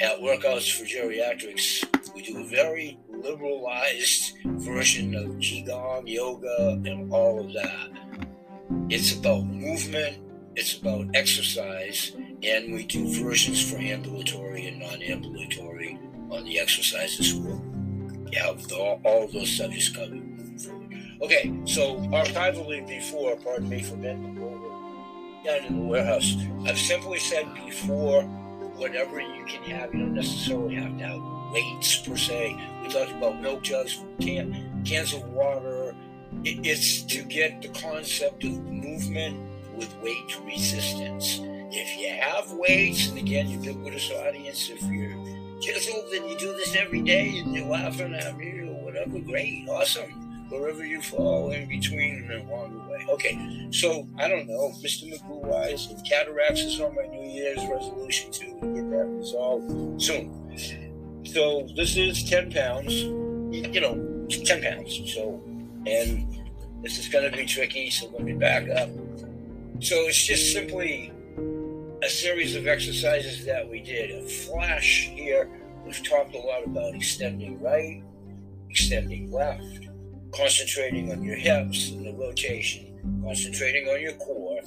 at 0.00 0.18
Workouts 0.18 0.76
for 0.76 0.84
Geriatrics, 0.84 2.14
we 2.14 2.22
do 2.22 2.38
a 2.38 2.44
very 2.44 2.98
liberalized 3.08 4.36
version 4.44 5.14
of 5.14 5.26
Qigong, 5.38 6.02
yoga, 6.06 6.80
and 6.84 7.12
all 7.12 7.40
of 7.40 7.52
that. 7.54 7.90
It's 8.88 9.14
about 9.14 9.46
movement, 9.46 10.18
it's 10.56 10.76
about 10.76 11.06
exercise, 11.14 12.12
and 12.42 12.72
we 12.72 12.84
do 12.84 13.06
versions 13.22 13.70
for 13.70 13.78
ambulatory 13.78 14.66
and 14.66 14.80
non-ambulatory 14.80 15.98
on 16.30 16.44
the 16.44 16.58
exercises. 16.58 17.34
We'll 17.34 17.60
have 18.34 18.66
the, 18.68 18.76
all 18.76 19.28
those 19.28 19.56
subjects 19.56 19.88
covered. 19.88 20.22
Okay, 21.22 21.52
so 21.64 21.96
archivally 21.96 22.86
before, 22.86 23.36
pardon 23.36 23.68
me 23.68 23.82
for 23.82 23.96
bending 23.96 24.42
over 24.42 24.70
down 25.44 25.64
in 25.66 25.80
the 25.80 25.84
warehouse, 25.84 26.36
I've 26.66 26.78
simply 26.78 27.18
said 27.18 27.46
before, 27.54 28.22
whatever 28.76 29.20
you 29.20 29.44
can 29.46 29.62
have, 29.64 29.94
you 29.94 30.00
don't 30.00 30.14
necessarily 30.14 30.74
have 30.76 30.98
to 30.98 31.04
have 31.06 31.52
weights 31.52 31.96
per 31.96 32.16
se. 32.16 32.56
We 32.82 32.88
talked 32.88 33.12
about 33.12 33.40
milk 33.40 33.62
jugs, 33.62 34.02
can, 34.20 34.82
cans 34.84 35.12
of 35.14 35.24
water. 35.30 35.94
It, 36.44 36.66
it's 36.66 37.02
to 37.02 37.22
get 37.22 37.62
the 37.62 37.68
concept 37.68 38.44
of 38.44 38.52
movement 38.64 39.36
with 39.76 39.94
weight 40.02 40.38
resistance 40.44 41.40
if 41.72 41.96
you 41.96 42.08
have 42.20 42.50
weights, 42.52 43.08
and 43.08 43.18
again, 43.18 43.48
ubiquitous 43.48 44.10
audience, 44.10 44.70
if 44.70 44.82
you're 44.82 45.14
chiseled 45.60 46.12
and 46.12 46.28
you 46.28 46.36
do 46.36 46.52
this 46.56 46.74
every 46.74 47.00
day 47.00 47.38
and 47.38 47.54
you're 47.54 47.66
laughing 47.66 48.14
at 48.14 48.36
me 48.36 48.60
or 48.60 48.84
whatever, 48.84 49.20
great, 49.20 49.68
awesome. 49.68 50.10
Wherever 50.48 50.84
you 50.84 51.00
fall 51.00 51.52
in 51.52 51.68
between 51.68 52.28
and 52.28 52.50
along 52.50 52.72
the 52.72 52.90
way. 52.90 53.06
Okay, 53.10 53.68
so 53.70 54.08
I 54.18 54.26
don't 54.26 54.48
know, 54.48 54.72
Mr. 54.82 55.08
Magoo 55.08 55.44
wise, 55.44 55.86
and 55.86 56.04
cataracts 56.04 56.62
is 56.62 56.80
on 56.80 56.96
my 56.96 57.06
New 57.06 57.28
Year's 57.28 57.64
resolution 57.68 58.32
to 58.32 58.44
get 58.46 58.90
that 58.90 59.06
resolved 59.06 60.02
soon. 60.02 60.58
So 61.24 61.68
this 61.76 61.96
is 61.96 62.28
10 62.28 62.50
pounds, 62.50 62.92
you 62.92 63.80
know, 63.80 64.26
10 64.28 64.60
pounds. 64.60 65.14
So, 65.14 65.40
and 65.86 66.26
this 66.82 66.98
is 66.98 67.06
going 67.06 67.30
to 67.30 67.36
be 67.36 67.46
tricky, 67.46 67.88
so 67.90 68.08
let 68.08 68.24
me 68.24 68.32
back 68.32 68.68
up. 68.70 68.88
So 69.82 69.96
it's 70.06 70.26
just 70.26 70.52
simply 70.52 71.10
a 72.02 72.08
series 72.08 72.54
of 72.54 72.66
exercises 72.66 73.46
that 73.46 73.66
we 73.66 73.80
did. 73.80 74.10
A 74.10 74.28
flash 74.28 75.08
here, 75.14 75.50
we've 75.86 76.06
talked 76.06 76.34
a 76.34 76.38
lot 76.38 76.66
about 76.66 76.94
extending 76.94 77.58
right, 77.62 78.02
extending 78.68 79.32
left, 79.32 79.88
concentrating 80.34 81.10
on 81.10 81.22
your 81.22 81.36
hips 81.36 81.90
and 81.92 82.04
the 82.04 82.12
rotation. 82.12 82.86
concentrating 83.24 83.88
on 83.88 84.02
your 84.02 84.12
core. 84.12 84.60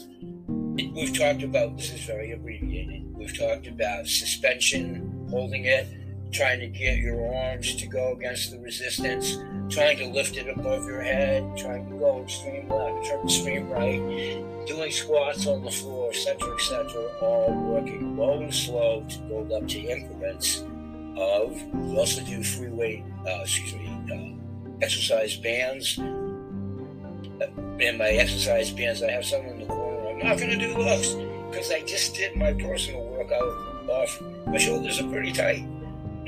We've 0.75 1.15
talked 1.15 1.43
about 1.43 1.77
this 1.77 1.93
is 1.93 2.01
very 2.01 2.31
abbreviated. 2.31 3.15
We've 3.15 3.37
talked 3.37 3.67
about 3.67 4.07
suspension, 4.07 5.27
holding 5.29 5.65
it, 5.65 5.87
trying 6.33 6.59
to 6.59 6.67
get 6.67 6.97
your 6.97 7.33
arms 7.35 7.75
to 7.75 7.87
go 7.87 8.13
against 8.13 8.51
the 8.51 8.59
resistance, 8.59 9.37
trying 9.69 9.97
to 9.97 10.07
lift 10.07 10.35
it 10.35 10.49
above 10.49 10.85
your 10.87 11.01
head, 11.01 11.43
trying 11.55 11.87
to 11.89 11.95
go 11.97 12.23
extreme 12.23 12.67
left, 12.67 13.07
extreme 13.23 13.69
right, 13.69 14.65
doing 14.65 14.91
squats 14.91 15.45
on 15.45 15.63
the 15.63 15.71
floor, 15.71 16.09
etc., 16.09 16.53
etc., 16.55 16.87
all 17.21 17.53
working 17.53 18.17
low 18.17 18.41
and 18.41 18.53
slow 18.53 19.05
to 19.07 19.19
build 19.19 19.51
up 19.51 19.67
to 19.67 19.79
increments 19.79 20.63
of. 21.17 21.61
We 21.73 21.97
also 21.97 22.23
do 22.23 22.43
free 22.43 22.69
weight, 22.69 23.03
uh, 23.27 23.41
excuse 23.43 23.75
me, 23.75 23.87
uh, 24.11 24.83
exercise 24.83 25.37
bands. 25.37 25.97
In 27.79 27.97
my 27.97 28.09
exercise 28.09 28.71
bands, 28.71 29.03
I 29.03 29.11
have 29.11 29.25
some 29.25 29.41
in 29.45 29.59
the 29.59 29.65
corner. 29.65 30.09
I'm 30.09 30.19
not 30.19 30.37
going 30.37 30.51
to 30.51 30.57
do 30.57 30.73
those 30.73 31.15
because 31.49 31.71
I 31.71 31.81
just 31.81 32.15
did 32.15 32.35
my 32.35 32.53
personal 32.53 33.05
workout 33.05 33.89
off. 33.89 34.21
My 34.47 34.57
shoulders 34.57 34.99
are 34.99 35.09
pretty 35.09 35.31
tight. 35.31 35.65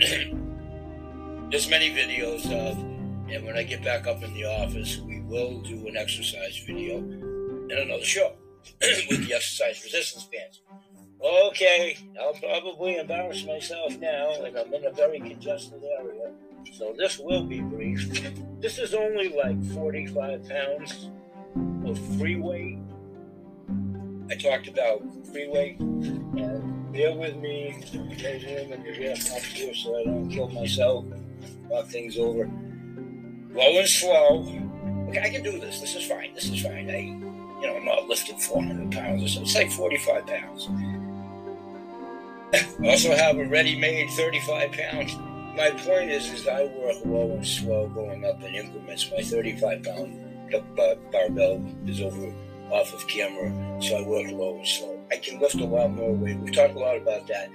There's 1.52 1.70
many 1.70 1.90
videos 1.90 2.46
of, 2.52 2.78
and 3.30 3.46
when 3.46 3.56
I 3.56 3.64
get 3.64 3.82
back 3.82 4.08
up 4.08 4.22
in 4.24 4.34
the 4.34 4.44
office, 4.44 4.98
we 4.98 5.22
will 5.22 5.62
do 5.62 5.88
an 5.88 5.96
exercise 5.96 6.58
video 6.68 6.98
and 6.98 7.72
another 7.72 8.04
show 8.04 8.34
with 9.10 9.25
the 9.25 9.34
exercise 9.34 9.82
resistance 9.86 10.25
bands. 10.25 10.62
Okay, 11.24 11.98
I'll 12.20 12.34
probably 12.34 12.98
embarrass 12.98 13.46
myself 13.46 13.98
now, 14.00 14.34
and 14.44 14.58
I'm 14.58 14.74
in 14.74 14.86
a 14.86 14.92
very 14.92 15.22
congested 15.22 15.82
area, 15.98 16.30
so 16.74 16.94
this 16.98 17.18
will 17.18 17.46
be 17.46 17.62
brief. 17.62 18.06
This 18.60 18.80
is 18.80 18.94
only 18.94 19.30
like 19.30 19.64
45 19.74 20.50
pounds 20.50 21.10
of 21.86 21.98
free 22.20 22.36
weight. 22.36 22.80
I 24.30 24.36
talked 24.36 24.68
about 24.68 25.02
free 25.32 25.48
weight, 25.48 25.80
and 25.80 26.75
bear 26.96 27.14
with 27.14 27.36
me, 27.36 27.75
and 27.94 28.86
the 28.86 29.06
rest 29.08 29.32
up 29.34 29.42
here 29.42 29.74
so 29.74 30.00
I 30.00 30.06
don't 30.06 30.30
kill 30.30 30.50
myself, 30.50 31.06
and 31.12 31.70
knock 31.70 31.88
things 31.88 32.18
over. 32.18 32.50
Low 33.54 33.80
and 33.80 33.88
slow. 33.88 34.40
Okay, 35.10 35.22
I 35.22 35.30
can 35.30 35.44
do 35.44 35.60
this. 35.60 35.82
This 35.82 35.96
is 35.96 36.06
fine. 36.08 36.34
This 36.34 36.50
is 36.50 36.64
fine. 36.64 36.90
I, 36.90 37.00
you 37.00 37.68
know, 37.68 37.75
I'm 37.75 37.86
not 37.86 38.08
lifting 38.08 38.38
400 38.38 38.92
pounds 38.92 39.24
or 39.24 39.28
so. 39.28 39.42
It's 39.42 39.56
like 39.56 39.72
45 39.72 40.25
pounds. 40.25 40.70
I 42.54 42.90
also 42.90 43.14
have 43.14 43.38
a 43.38 43.46
ready-made 43.46 44.10
35 44.12 44.72
pound. 44.72 45.56
My 45.58 45.72
point 45.72 46.12
is, 46.12 46.32
is 46.32 46.48
I 46.48 46.66
work 46.66 46.98
low 47.06 47.32
and 47.32 47.46
slow, 47.46 47.88
going 47.90 48.25
up 48.25 48.42
in 48.42 48.56
increments. 48.56 49.10
My 49.12 49.22
35 49.22 49.84
pound 49.84 50.54
uh, 50.54 50.96
barbell 51.12 51.66
is 51.86 52.02
over 52.02 52.34
off 52.72 52.93
of 52.93 53.07
camera, 53.07 53.81
so 53.81 53.98
I 53.98 54.01
work 54.01 54.31
low 54.31 54.57
and 54.57 54.67
slow. 54.67 55.00
I 55.12 55.17
can 55.17 55.39
lift 55.39 55.55
a 55.55 55.65
lot 55.65 55.91
more 55.91 56.13
weight. 56.13 56.39
We 56.39 56.51
talk 56.51 56.75
a 56.75 56.79
lot 56.79 56.98
about 56.98 57.27
that. 57.27 57.50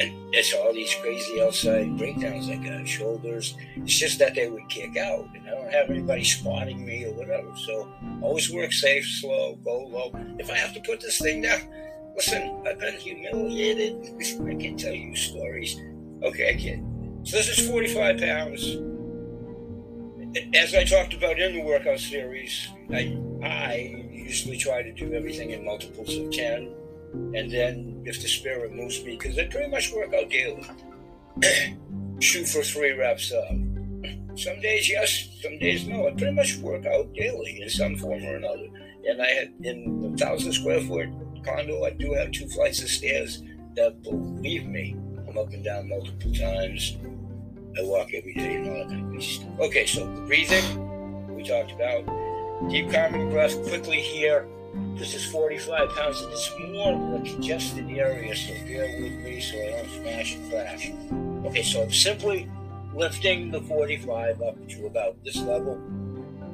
And 0.00 0.34
it's 0.34 0.54
all 0.54 0.72
these 0.72 0.94
crazy 1.02 1.42
outside 1.42 1.98
breakdowns 1.98 2.48
I 2.48 2.56
got, 2.56 2.80
uh, 2.80 2.84
shoulders. 2.84 3.54
It's 3.76 3.98
just 3.98 4.18
that 4.18 4.34
they 4.34 4.48
would 4.48 4.68
kick 4.68 4.96
out, 4.96 5.28
and 5.34 5.46
I 5.46 5.50
don't 5.50 5.72
have 5.72 5.90
anybody 5.90 6.24
spotting 6.24 6.84
me 6.84 7.04
or 7.04 7.12
whatever. 7.12 7.54
So 7.66 7.92
always 8.22 8.50
work 8.50 8.72
safe, 8.72 9.06
slow, 9.06 9.56
go 9.56 9.84
low. 9.84 10.12
If 10.38 10.50
I 10.50 10.54
have 10.54 10.72
to 10.74 10.80
put 10.80 11.00
this 11.00 11.18
thing 11.18 11.42
down, 11.42 11.60
listen, 12.16 12.62
I've 12.66 12.78
been 12.78 12.94
humiliated. 12.94 14.14
I 14.48 14.54
can 14.54 14.76
tell 14.76 14.94
you 14.94 15.14
stories. 15.14 15.78
Okay, 16.22 16.50
I 16.50 16.54
can. 16.54 17.20
So 17.24 17.36
this 17.36 17.58
is 17.58 17.68
45 17.68 18.18
pounds. 18.18 18.76
As 20.54 20.74
I 20.74 20.84
talked 20.84 21.12
about 21.12 21.38
in 21.38 21.54
the 21.54 21.62
workout 21.62 21.98
series, 21.98 22.68
I, 22.90 23.18
I 23.42 24.09
usually 24.30 24.56
try 24.56 24.80
to 24.80 24.92
do 24.92 25.12
everything 25.12 25.50
in 25.50 25.64
multiples 25.64 26.16
of 26.16 26.30
10. 26.30 26.72
And 27.34 27.50
then 27.50 28.00
if 28.06 28.22
the 28.22 28.28
spirit 28.28 28.72
moves 28.72 29.02
me, 29.02 29.16
because 29.16 29.36
I 29.36 29.46
pretty 29.46 29.68
much 29.68 29.92
work 29.92 30.14
out 30.14 30.30
daily, 30.30 30.64
shoot 32.20 32.46
for 32.46 32.62
three 32.62 32.92
reps 32.92 33.32
up. 33.32 33.50
Um, 33.50 34.36
some 34.36 34.60
days 34.60 34.88
yes, 34.88 35.28
some 35.42 35.58
days 35.58 35.84
no. 35.84 36.06
I 36.06 36.12
pretty 36.12 36.32
much 36.32 36.58
work 36.58 36.86
out 36.86 37.12
daily 37.12 37.60
in 37.60 37.68
some 37.68 37.96
form 37.96 38.22
or 38.22 38.36
another. 38.36 38.68
And 39.08 39.20
I 39.20 39.26
had 39.26 39.52
in 39.62 40.14
a 40.14 40.16
thousand 40.16 40.52
square 40.52 40.80
foot 40.80 41.08
condo, 41.44 41.84
I 41.84 41.90
do 41.90 42.12
have 42.14 42.30
two 42.30 42.48
flights 42.50 42.80
of 42.82 42.88
stairs 42.88 43.42
that, 43.74 44.00
believe 44.04 44.64
me, 44.66 44.94
I'm 45.28 45.36
up 45.38 45.52
and 45.52 45.64
down 45.64 45.88
multiple 45.88 46.32
times. 46.32 46.96
I 47.76 47.82
walk 47.82 48.14
every 48.14 48.34
day 48.34 48.56
and 48.56 48.68
all 48.68 48.78
that 48.78 48.88
kind 48.90 49.16
of 49.16 49.22
stuff. 49.24 49.58
Okay, 49.58 49.86
so 49.86 50.06
the 50.06 50.20
breathing 50.22 51.34
we 51.34 51.42
talked 51.42 51.72
about. 51.72 52.29
Deep 52.68 52.92
calming 52.92 53.30
breath 53.30 53.56
quickly 53.66 54.00
here. 54.00 54.46
This 54.94 55.14
is 55.14 55.24
45 55.24 55.88
pounds 55.96 56.20
and 56.20 56.30
it's 56.30 56.52
more 56.68 56.92
of 56.92 57.20
a 57.22 57.24
congested 57.24 57.90
area, 57.90 58.36
so 58.36 58.52
bear 58.66 59.00
with 59.00 59.12
me 59.24 59.40
so 59.40 59.56
I 59.56 59.70
don't 59.70 59.90
smash 59.90 60.34
and 60.34 60.50
crash. 60.50 60.92
Okay, 61.46 61.62
so 61.62 61.82
I'm 61.82 61.90
simply 61.90 62.50
lifting 62.94 63.50
the 63.50 63.62
45 63.62 64.42
up 64.42 64.68
to 64.68 64.86
about 64.86 65.16
this 65.24 65.36
level 65.36 65.76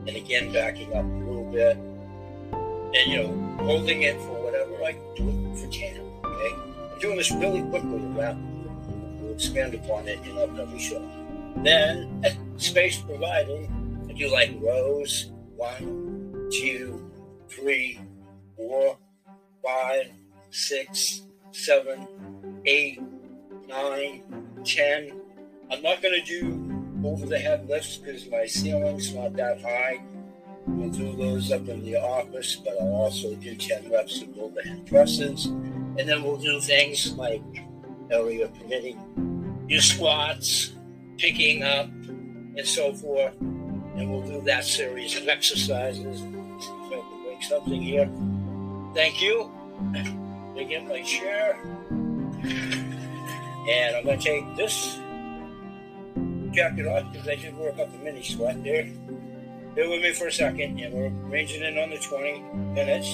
and 0.06 0.10
again 0.10 0.52
backing 0.52 0.94
up 0.94 1.04
a 1.04 1.08
little 1.08 1.50
bit 1.50 1.76
and 1.76 3.10
you 3.10 3.16
know 3.16 3.64
holding 3.64 4.02
it 4.02 4.16
for 4.20 4.44
whatever 4.44 4.76
I 4.84 4.92
do 5.16 5.28
it 5.28 5.58
for 5.58 5.66
10. 5.66 6.00
Okay, 6.24 6.54
I'm 6.94 7.00
doing 7.00 7.16
this 7.16 7.32
really 7.32 7.62
quickly 7.62 8.00
around 8.16 9.20
we'll 9.20 9.34
expand 9.34 9.74
upon 9.74 10.06
it 10.06 10.24
in 10.24 10.38
upcoming 10.38 10.78
show. 10.78 11.04
Then, 11.56 12.24
space 12.58 12.98
provided, 12.98 13.68
I 14.08 14.12
do 14.12 14.32
like 14.32 14.56
rows 14.62 15.32
one, 15.56 16.48
two, 16.52 17.10
three, 17.48 18.00
four, 18.56 18.98
five, 19.64 20.10
six, 20.50 21.22
seven, 21.52 22.06
eight, 22.66 23.00
nine, 23.68 24.22
ten. 24.64 25.20
I'm 25.70 25.82
not 25.82 26.02
going 26.02 26.14
to 26.14 26.26
do 26.26 26.66
over 27.04 27.26
the 27.26 27.38
head 27.38 27.68
lifts 27.68 27.96
because 27.96 28.28
my 28.30 28.46
ceiling's 28.46 29.14
not 29.14 29.34
that 29.34 29.60
high. 29.60 30.02
We'll 30.66 30.90
do 30.90 31.14
those 31.16 31.52
up 31.52 31.68
in 31.68 31.84
the 31.84 31.96
office, 31.96 32.56
but 32.56 32.74
I'll 32.80 32.94
also 32.94 33.34
do 33.36 33.54
10 33.54 33.90
reps 33.90 34.22
of 34.22 34.36
overhead 34.38 34.86
presses. 34.86 35.46
And 35.46 36.08
then 36.08 36.22
we'll 36.22 36.38
do 36.38 36.60
things 36.60 37.12
like 37.14 37.42
area 38.10 38.48
permitting, 38.48 39.64
your 39.68 39.80
squats, 39.80 40.72
picking 41.18 41.62
up, 41.62 41.86
and 41.86 42.66
so 42.66 42.92
forth. 42.92 43.34
And 43.96 44.10
we'll 44.10 44.22
do 44.22 44.40
that 44.42 44.64
series 44.64 45.16
of 45.16 45.26
exercises. 45.28 46.20
Can 46.20 47.02
make 47.24 47.42
something 47.42 47.80
here. 47.80 48.10
Thank 48.94 49.22
you. 49.22 49.50
Get 50.54 50.86
my 50.86 51.02
chair. 51.02 51.58
And 53.68 53.96
I'm 53.96 54.04
going 54.04 54.18
to 54.18 54.24
take 54.24 54.56
this 54.56 54.98
jacket 56.52 56.86
off 56.86 57.12
because 57.12 57.28
I 57.28 57.36
did 57.36 57.56
work 57.56 57.78
up 57.78 57.88
a 57.94 57.98
mini 57.98 58.22
sweat 58.22 58.62
there. 58.64 58.88
Bear 59.74 59.88
with 59.90 60.02
me 60.02 60.12
for 60.12 60.28
a 60.28 60.32
second, 60.32 60.80
and 60.80 60.94
we're 60.94 61.10
ranging 61.30 61.62
in 61.62 61.78
on 61.78 61.90
the 61.90 61.98
20 61.98 62.40
minutes. 62.72 63.08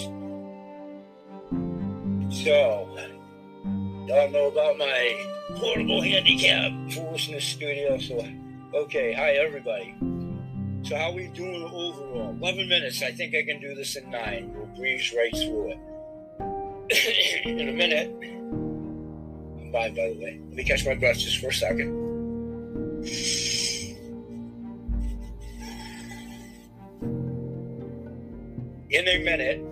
So, 2.44 2.88
y'all 4.06 4.30
know 4.30 4.46
about 4.46 4.78
my 4.78 5.24
portable 5.56 6.00
handicap 6.00 6.72
foolishness 6.92 7.44
studio. 7.44 7.98
So, 7.98 8.24
okay, 8.74 9.12
hi 9.12 9.32
everybody. 9.32 9.94
So, 10.84 10.96
how 10.96 11.10
are 11.10 11.14
we 11.14 11.28
doing 11.28 11.62
overall? 11.62 12.36
11 12.40 12.68
minutes. 12.68 13.02
I 13.02 13.12
think 13.12 13.36
I 13.36 13.44
can 13.44 13.60
do 13.60 13.72
this 13.74 13.94
in 13.94 14.10
nine. 14.10 14.52
We'll 14.52 14.66
breeze 14.66 15.14
right 15.16 15.30
through 15.30 15.72
it. 15.72 15.78
in 17.46 17.68
a 17.68 17.72
minute, 17.72 18.10
I'm 18.20 19.72
fine, 19.72 19.94
by 19.94 20.08
the 20.08 20.18
way. 20.20 20.40
Let 20.48 20.56
me 20.56 20.64
catch 20.64 20.84
my 20.84 20.94
breath 20.94 21.18
just 21.18 21.38
for 21.38 21.48
a 21.48 21.54
second. 21.54 22.02
in 28.90 29.08
a 29.08 29.18
minute, 29.24 29.62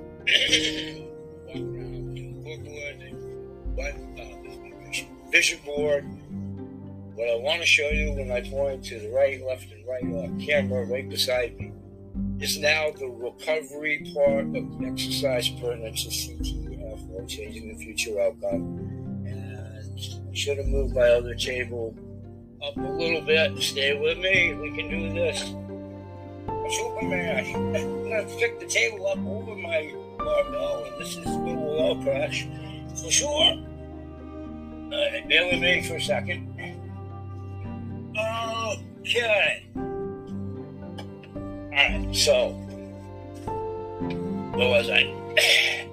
vision 5.31 5.59
board. 5.65 6.20
What 7.21 7.29
I 7.29 7.37
want 7.37 7.61
to 7.61 7.67
show 7.67 7.91
you 7.91 8.13
when 8.13 8.33
I 8.33 8.41
point 8.41 8.83
to 8.87 8.99
the 8.99 9.11
right, 9.11 9.45
left, 9.47 9.71
and 9.71 9.87
right 9.87 10.03
on 10.03 10.41
camera 10.41 10.87
right 10.87 11.07
beside 11.07 11.55
me 11.61 11.71
is 12.41 12.57
now 12.57 12.93
the 12.93 13.09
recovery 13.09 14.11
part 14.15 14.47
of 14.47 14.79
the 14.79 14.87
exercise 14.87 15.51
pertinent 15.51 15.99
to 15.99 16.09
CTFO 16.09 17.29
changing 17.29 17.69
the 17.69 17.85
future 17.85 18.19
outcome. 18.23 19.27
And 19.27 20.01
I 20.31 20.35
should 20.35 20.57
have 20.57 20.69
moved 20.69 20.95
my 20.95 21.11
other 21.11 21.35
table 21.35 21.95
up 22.67 22.75
a 22.79 22.81
little 22.81 23.21
bit. 23.21 23.55
Stay 23.59 24.01
with 24.01 24.17
me. 24.17 24.55
We 24.55 24.75
can 24.75 24.89
do 24.89 25.13
this. 25.13 25.41
Superman. 26.75 27.55
I'm 27.77 28.03
gonna 28.09 28.39
pick 28.39 28.61
the 28.61 28.67
table 28.67 29.07
up 29.07 29.19
over 29.19 29.55
my 29.57 29.93
barbell, 30.17 30.85
and 30.87 30.99
this 30.99 31.19
is 31.19 31.27
where 31.27 31.55
we'll 31.55 31.81
all 31.81 32.03
crash 32.03 32.47
for 32.97 33.11
sure. 33.11 33.63
Uh, 34.91 35.29
bear 35.29 35.53
with 35.53 35.61
me 35.61 35.83
for 35.83 35.97
a 35.97 36.01
second. 36.01 36.80
Okay. 38.17 39.67
All 39.77 41.71
right, 41.73 42.09
so 42.13 42.51
where 44.55 44.69
was 44.69 44.91
I? 44.91 45.05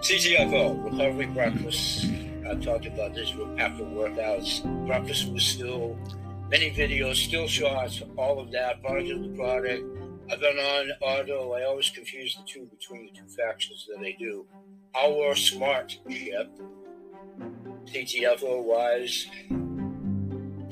CTFO, 0.00 0.84
recovery 0.84 1.26
breakfast. 1.26 2.06
I 2.48 2.54
talked 2.56 2.86
about 2.86 3.14
this 3.14 3.30
after 3.58 3.84
workouts. 3.84 4.62
Breakfast 4.86 5.30
was 5.32 5.44
still 5.44 5.96
many 6.50 6.70
videos, 6.70 7.16
still 7.16 7.46
shots, 7.46 8.02
all 8.16 8.38
of 8.38 8.50
that, 8.52 8.82
part 8.82 9.00
of 9.00 9.22
the 9.22 9.28
product. 9.36 9.84
I've 10.30 10.40
been 10.40 10.58
on 10.58 10.90
auto. 11.00 11.52
I 11.52 11.64
always 11.64 11.90
confuse 11.90 12.34
the 12.34 12.42
two 12.46 12.66
between 12.66 13.06
the 13.06 13.12
two 13.12 13.26
factions 13.28 13.86
that 13.88 14.04
I 14.04 14.16
do. 14.18 14.46
Our 14.94 15.34
smart 15.34 15.98
ship, 16.08 16.50
CTFO 17.86 18.62
wise, 18.62 19.26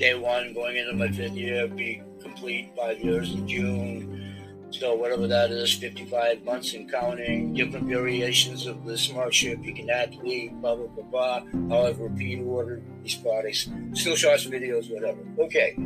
day 0.03 0.15
one 0.15 0.53
going 0.53 0.77
into 0.77 0.93
my 0.95 1.09
fifth 1.13 1.35
year, 1.35 1.69
be 1.69 2.03
complete 2.21 2.73
five 2.77 2.99
years 2.99 3.33
in 3.33 3.47
June. 3.47 4.35
So 4.73 4.97
whatever 4.97 5.29
that 5.29 5.53
is, 5.53 5.73
55 5.75 6.43
months 6.43 6.75
and 6.75 6.91
counting, 6.91 7.55
different 7.55 7.87
variations 7.87 8.67
of 8.67 8.85
the 8.85 8.99
smart 8.99 9.33
ship. 9.33 9.61
You 9.63 9.73
can 9.73 9.89
add 9.89 10.17
lead, 10.17 10.61
blah, 10.61 10.75
blah, 10.75 10.89
blah, 10.89 11.05
blah. 11.05 11.41
How 11.69 11.87
I've 11.87 12.01
repeat 12.01 12.43
ordered 12.43 12.83
these 13.05 13.15
products. 13.15 13.69
Still 13.93 14.17
shots, 14.17 14.45
videos, 14.47 14.93
whatever. 14.93 15.21
Okay. 15.39 15.77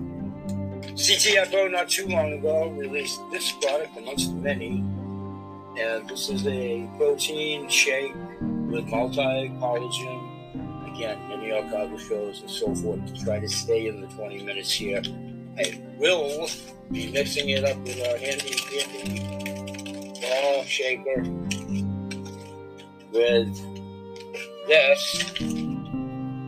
CTFO 0.97 1.71
not 1.71 1.91
too 1.91 2.07
long 2.07 2.33
ago 2.33 2.69
released 2.71 3.21
this 3.31 3.53
product 3.53 3.99
amongst 3.99 4.33
many. 4.33 4.83
And 5.79 6.09
this 6.09 6.31
is 6.31 6.47
a 6.47 6.89
protein 6.97 7.69
shake 7.69 8.15
with 8.71 8.87
multi-collagen. 8.87 10.26
Again, 10.97 11.29
many 11.29 11.51
archival 11.51 11.99
shows 11.99 12.41
and 12.41 12.51
so 12.51 12.75
forth 12.75 13.05
to 13.05 13.23
try 13.23 13.39
to 13.39 13.49
stay 13.51 13.87
in 13.87 14.01
the 14.01 14.07
20 14.07 14.43
minutes 14.45 14.73
here. 14.73 15.03
I 15.59 15.79
will 15.99 16.49
be 16.91 17.13
mixing 17.13 17.51
it 17.51 17.65
up 17.65 17.77
with 17.79 18.01
our 18.01 18.17
handy 18.17 18.57
dandy 18.71 19.21
ball 20.23 20.65
shaker 20.65 21.23
with 23.13 23.55
this. 24.67 25.35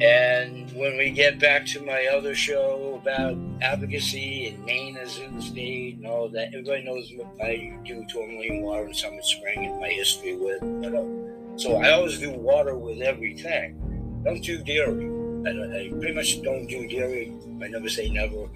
And 0.00 0.72
when 0.72 0.96
we 0.96 1.10
get 1.10 1.38
back 1.38 1.66
to 1.66 1.84
my 1.84 2.06
other 2.06 2.34
show 2.34 2.98
about 3.02 3.36
advocacy 3.60 4.46
and 4.46 4.64
Maine 4.64 4.96
as 4.96 5.18
in 5.18 5.36
the 5.36 5.42
state 5.42 5.96
and 5.96 6.06
all 6.06 6.30
that, 6.30 6.54
everybody 6.54 6.84
knows 6.84 7.12
what 7.14 7.26
I 7.46 7.76
do 7.84 8.02
tourmaline 8.08 8.62
water 8.62 8.84
and 8.84 8.96
Summit 8.96 9.26
Spring 9.26 9.66
and 9.66 9.78
my 9.78 9.88
history 9.88 10.36
with. 10.36 10.60
But, 10.60 10.94
uh, 10.94 11.58
so 11.58 11.76
I 11.76 11.90
always 11.90 12.18
do 12.18 12.30
water 12.30 12.74
with 12.76 13.02
everything. 13.02 13.87
Don't 14.24 14.42
do 14.42 14.62
dairy. 14.62 15.06
I, 15.46 15.50
I 15.50 15.88
pretty 15.98 16.14
much 16.14 16.42
don't 16.42 16.66
do 16.66 16.88
dairy. 16.88 17.32
I 17.62 17.68
never 17.68 17.88
say 17.88 18.08
never. 18.10 18.48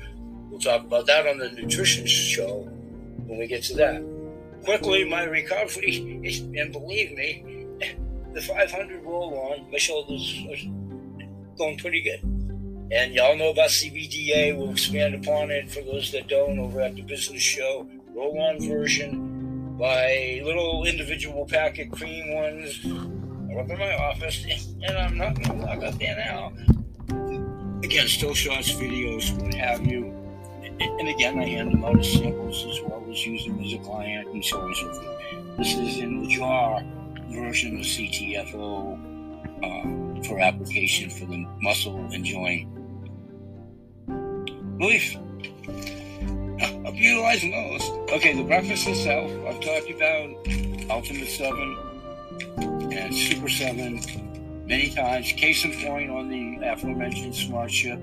We'll 0.50 0.61
talk 0.61 0.83
about 0.83 1.07
that 1.07 1.26
on 1.26 1.38
the 1.38 1.50
nutrition 1.50 2.07
show 2.07 2.69
when 3.26 3.38
we 3.38 3.47
get 3.47 3.62
to 3.64 3.75
that. 3.76 4.02
Quickly, 4.64 5.04
my 5.04 5.25
recovery, 5.25 6.21
is, 6.25 6.40
and 6.40 6.73
believe 6.73 7.12
me, 7.16 7.66
the 8.35 8.40
500 8.40 9.02
roll 9.02 9.35
on, 9.52 9.71
my 9.71 9.78
shoulders 9.78 10.45
are 10.50 11.57
going 11.57 11.78
pretty 11.78 12.02
good. 12.02 12.21
And 12.92 13.14
y'all 13.14 13.37
know 13.37 13.50
about 13.50 13.71
CBDA. 13.71 14.57
We'll 14.57 14.71
expand 14.71 15.14
upon 15.14 15.50
it 15.50 15.71
for 15.71 15.81
those 15.81 16.12
that 16.12 16.28
don't 16.28 16.59
over 16.59 16.83
at 16.83 16.95
the 16.95 17.02
business 17.02 17.40
show. 17.40 17.88
Roll 18.14 18.38
on 18.42 18.61
version 18.61 19.76
by 19.78 20.42
little 20.45 20.85
individual 20.85 21.47
packet 21.47 21.90
cream 21.90 22.35
ones. 22.35 22.85
Up 23.59 23.71
in 23.71 23.78
my 23.78 23.97
office, 23.97 24.44
and 24.82 24.97
I'm 24.99 25.16
not 25.16 25.35
going 25.35 25.59
to 25.61 25.66
lock 25.66 25.82
up 25.82 25.99
there 25.99 26.16
now. 26.16 26.52
Again, 27.82 28.09
still 28.09 28.35
shots, 28.35 28.73
videos, 28.73 29.40
what 29.40 29.54
have 29.54 29.87
you 29.87 30.23
and 30.80 31.08
again, 31.08 31.38
I 31.38 31.45
hand 31.45 31.73
them 31.73 31.84
out 31.84 31.99
as 31.99 32.12
samples 32.12 32.65
as 32.65 32.80
well 32.82 33.04
as 33.10 33.26
use 33.26 33.45
them 33.45 33.62
as 33.62 33.73
a 33.73 33.78
client 33.78 34.28
and 34.28 34.45
so 34.45 34.60
on 34.60 34.75
so 34.75 34.93
forth. 34.93 35.58
This 35.58 35.75
is 35.75 35.99
in 35.99 36.23
the 36.23 36.28
jar 36.28 36.82
version 37.28 37.78
of 37.78 37.84
CTFO 37.84 38.99
uh, 39.62 40.23
for 40.25 40.41
application 40.41 41.10
for 41.10 41.26
the 41.26 41.47
muscle 41.60 41.99
and 42.12 42.25
joint 42.25 42.69
relief. 44.78 45.17
I'm 46.86 46.95
utilizing 46.95 47.52
those. 47.52 47.82
Okay, 48.12 48.34
the 48.36 48.45
breakfast 48.45 48.86
itself, 48.88 49.30
I've 49.47 49.60
talked 49.60 49.91
about 49.91 50.91
Ultimate 50.91 51.28
7 51.28 51.92
and 52.99 53.15
Super 53.15 53.49
7 53.49 54.67
many 54.67 54.91
times. 54.91 55.33
Case 55.33 55.65
in 55.65 55.73
point 55.85 56.11
on 56.11 56.28
the 56.28 56.59
aforementioned 56.67 57.35
Smart 57.35 57.71
Ship 57.71 58.00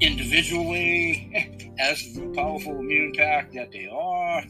individually 0.00 1.72
as 1.78 2.14
the 2.14 2.32
powerful 2.34 2.78
immune 2.78 3.12
pack 3.16 3.52
that 3.52 3.70
they 3.72 3.86
are, 3.86 4.42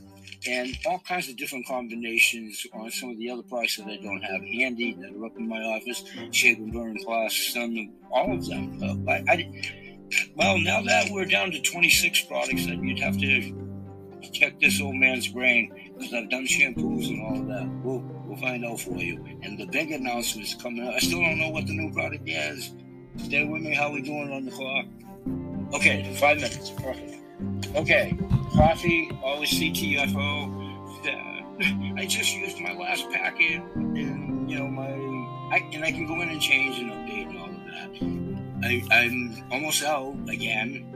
and 0.47 0.77
all 0.87 1.01
kinds 1.01 1.29
of 1.29 1.37
different 1.37 1.67
combinations 1.67 2.67
on 2.73 2.91
some 2.91 3.11
of 3.11 3.19
the 3.19 3.31
other 3.31 3.43
products 3.43 3.77
that 3.77 3.87
I 3.87 3.97
don't 3.97 4.23
have 4.23 4.41
handy 4.43 4.97
that 5.01 5.13
are 5.13 5.27
up 5.27 5.37
in 5.37 5.49
my 5.49 5.61
office. 5.61 6.05
Shape 6.31 6.59
and 6.59 6.73
Burn 6.73 6.97
Plus, 7.05 7.35
some, 7.53 7.77
of 7.77 7.87
all 8.11 8.35
of 8.35 8.47
them. 8.47 8.81
Uh, 8.83 9.11
I, 9.11 9.25
I, 9.29 9.97
well, 10.37 10.59
now 10.59 10.83
that 10.83 11.11
we're 11.11 11.27
down 11.27 11.51
to 11.51 11.61
26 11.61 12.23
products, 12.23 12.67
that 12.67 12.83
you'd 12.83 12.99
have 13.01 13.19
to 13.19 13.71
check 14.33 14.59
this 14.61 14.81
old 14.81 14.97
man's 14.97 15.29
brain 15.29 15.90
because 16.01 16.15
I've 16.15 16.31
done 16.31 16.47
shampoos 16.47 17.09
and 17.09 17.23
all 17.23 17.41
of 17.41 17.47
that. 17.49 17.69
We'll, 17.85 18.03
we'll 18.25 18.39
find 18.39 18.65
out 18.65 18.81
for 18.81 18.97
you. 18.97 19.23
And 19.43 19.59
the 19.59 19.67
big 19.67 19.91
announcement 19.91 20.49
is 20.49 20.55
coming 20.55 20.87
out. 20.87 20.95
I 20.95 20.99
still 20.99 21.21
don't 21.21 21.39
know 21.39 21.51
what 21.51 21.67
the 21.67 21.75
new 21.75 21.93
product 21.93 22.27
is. 22.27 22.73
Stay 23.19 23.45
with 23.45 23.61
me. 23.61 23.75
How 23.75 23.93
we 23.93 24.01
doing 24.01 24.33
on 24.33 24.47
the 24.47 24.51
clock? 24.51 24.87
Okay, 25.75 26.15
five 26.17 26.37
minutes. 26.39 26.71
Perfect. 26.71 27.19
Okay, 27.77 28.17
coffee, 28.55 29.11
always 29.23 29.51
CTFO. 29.51 30.59
I 31.99 32.07
just 32.07 32.35
used 32.35 32.59
my 32.61 32.73
last 32.73 33.11
packet, 33.11 33.61
and 33.75 34.51
you 34.51 34.59
know 34.59 34.69
my, 34.69 34.89
I, 35.55 35.71
and 35.75 35.85
I 35.85 35.93
can 35.93 36.07
go 36.07 36.23
in 36.23 36.31
and 36.31 36.41
change 36.41 36.79
and 36.79 36.91
update 36.91 37.29
and 37.29 37.39
all 37.39 37.51
of 37.51 38.63
that. 38.63 38.67
I, 38.67 38.83
I'm 38.91 39.45
almost 39.53 39.83
out 39.83 40.17
again. 40.31 40.87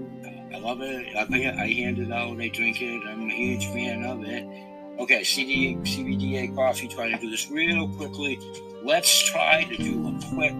I 0.54 0.58
love 0.58 0.80
it. 0.80 1.14
I, 1.14 1.22
I 1.22 1.72
hand 1.72 1.98
it 1.98 2.10
out. 2.10 2.40
I 2.40 2.48
drink 2.48 2.80
it. 2.80 3.02
I'm 3.06 3.28
a 3.28 3.34
huge 3.34 3.66
fan 3.66 4.04
of 4.04 4.24
it. 4.24 4.46
Okay, 4.96 5.24
CD, 5.24 5.74
CBDA 5.76 6.54
coffee. 6.54 6.86
Trying 6.86 7.16
to 7.16 7.20
do 7.20 7.28
this 7.28 7.50
real 7.50 7.88
quickly. 7.88 8.38
Let's 8.84 9.24
try 9.24 9.64
to 9.64 9.76
do 9.76 10.06
a 10.06 10.34
quick 10.34 10.54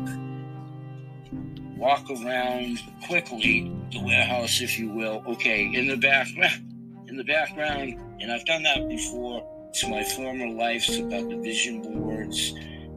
walk 1.77 2.11
around 2.11 2.81
quickly 3.07 3.71
the 3.93 4.03
warehouse, 4.03 4.61
if 4.61 4.77
you 4.77 4.91
will. 4.91 5.23
Okay, 5.29 5.73
in 5.73 5.87
the 5.87 5.97
background, 5.97 6.69
in 7.09 7.17
the 7.17 7.23
background, 7.23 8.01
and 8.21 8.33
I've 8.33 8.45
done 8.45 8.65
that 8.65 8.89
before. 8.89 9.49
It's 9.69 9.87
my 9.87 10.03
former 10.03 10.49
life, 10.49 10.89
lives 10.89 10.99
about 10.99 11.29
the 11.29 11.37
vision 11.37 11.83
boards, 11.83 12.55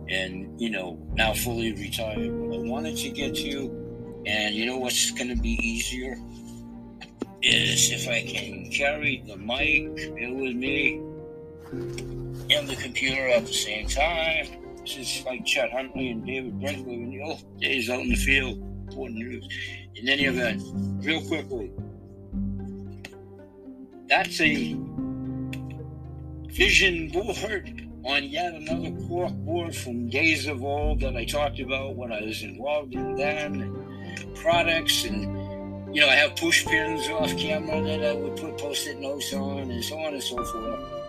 and 0.10 0.60
you 0.60 0.72
know 0.72 0.98
now 1.14 1.34
fully 1.34 1.72
retired. 1.74 2.32
What 2.32 2.60
I 2.60 2.64
wanted 2.64 2.98
to 2.98 3.10
get 3.10 3.36
to, 3.36 3.48
you. 3.48 4.24
and 4.26 4.56
you 4.56 4.66
know 4.66 4.78
what's 4.78 5.12
going 5.12 5.36
to 5.36 5.42
be 5.42 5.60
easier 5.62 6.18
is 7.44 7.92
if 7.92 8.08
I 8.10 8.24
can 8.24 8.72
carry 8.72 9.24
the 9.28 9.38
mic 9.38 9.98
here 10.00 10.34
with 10.34 10.56
me 10.56 11.07
and 11.72 12.68
the 12.68 12.76
computer 12.82 13.28
at 13.30 13.46
the 13.46 13.54
same 13.54 13.88
time. 13.88 14.48
This 14.82 14.98
is 14.98 15.26
like 15.26 15.46
Chet 15.46 15.72
Huntley 15.72 16.10
and 16.12 16.26
David 16.26 16.60
Brinkley 16.60 16.94
in 16.94 17.12
the 17.12 17.22
old 17.22 17.60
days 17.60 17.90
out 17.90 18.00
in 18.00 18.10
the 18.10 18.16
field 18.16 18.58
important 18.88 19.20
news. 19.20 19.48
In 19.96 20.08
any 20.08 20.26
event, 20.26 20.62
real 21.04 21.22
quickly, 21.22 21.72
that's 24.08 24.40
a 24.40 24.78
vision 26.48 27.10
board 27.10 27.88
on 28.06 28.24
yet 28.24 28.54
another 28.54 28.92
cork 29.08 29.34
board 29.34 29.76
from 29.76 30.10
days 30.10 30.48
of 30.48 30.64
old 30.64 31.02
that 31.02 31.16
I 31.18 31.26
talked 31.26 31.60
about 31.60 31.96
when 31.96 32.14
I 32.14 32.22
was 32.22 32.42
involved 32.42 32.94
in 32.94 33.16
then, 33.16 33.62
and 33.62 34.36
products, 34.36 35.04
and 35.04 35.94
you 35.94 36.02
know, 36.02 36.08
I 36.08 36.16
have 36.16 36.36
push 36.36 36.66
pins 36.66 37.08
off 37.10 37.36
camera 37.38 37.82
that 37.84 38.04
I 38.06 38.14
would 38.14 38.38
put 38.38 38.58
post-it 38.58 39.00
notes 39.00 39.34
on, 39.34 39.70
and 39.72 39.84
so 39.84 39.98
on 40.00 40.14
and 40.14 40.24
so 40.24 40.38
forth, 40.38 40.52
for 40.52 41.07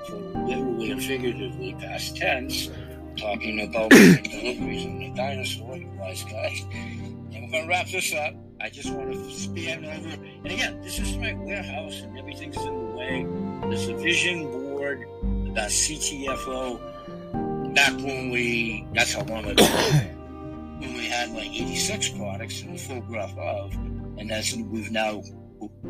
literally 0.48 0.90
and 0.90 1.02
figuratively 1.02 1.74
past 1.74 2.16
tense, 2.16 2.70
talking 3.16 3.68
about 3.68 3.90
deliveries 3.90 4.84
and 4.84 5.02
the 5.02 5.12
dinosaur, 5.14 5.76
you 5.76 5.88
wise 5.98 6.24
guys. 6.24 6.64
I'm 6.72 7.50
going 7.50 7.62
to 7.62 7.68
wrap 7.68 7.88
this 7.88 8.12
up. 8.14 8.34
I 8.60 8.70
just 8.70 8.92
want 8.92 9.12
to 9.12 9.30
span 9.30 9.84
over. 9.84 10.08
And 10.08 10.46
again, 10.46 10.80
this 10.82 10.98
is 10.98 11.16
my 11.16 11.32
warehouse 11.34 12.00
and 12.00 12.18
everything's 12.18 12.56
in 12.56 12.64
the 12.64 12.96
way. 12.96 13.24
There's 13.68 13.86
a 13.88 13.96
vision 13.96 14.50
board 14.50 15.06
about 15.48 15.70
CTFO 15.70 17.74
back 17.74 17.92
when 17.98 18.30
we, 18.30 18.86
that's 18.94 19.12
how 19.12 19.22
long 19.24 19.44
ago, 19.44 19.64
when 19.64 20.94
we 20.94 21.06
had 21.06 21.30
like 21.30 21.48
86 21.48 22.08
products 22.10 22.62
in 22.62 22.74
a 22.74 22.78
full 22.78 23.00
graph 23.02 23.36
of. 23.38 23.72
And 23.74 24.30
that's, 24.30 24.56
we've 24.56 24.90
now, 24.90 25.22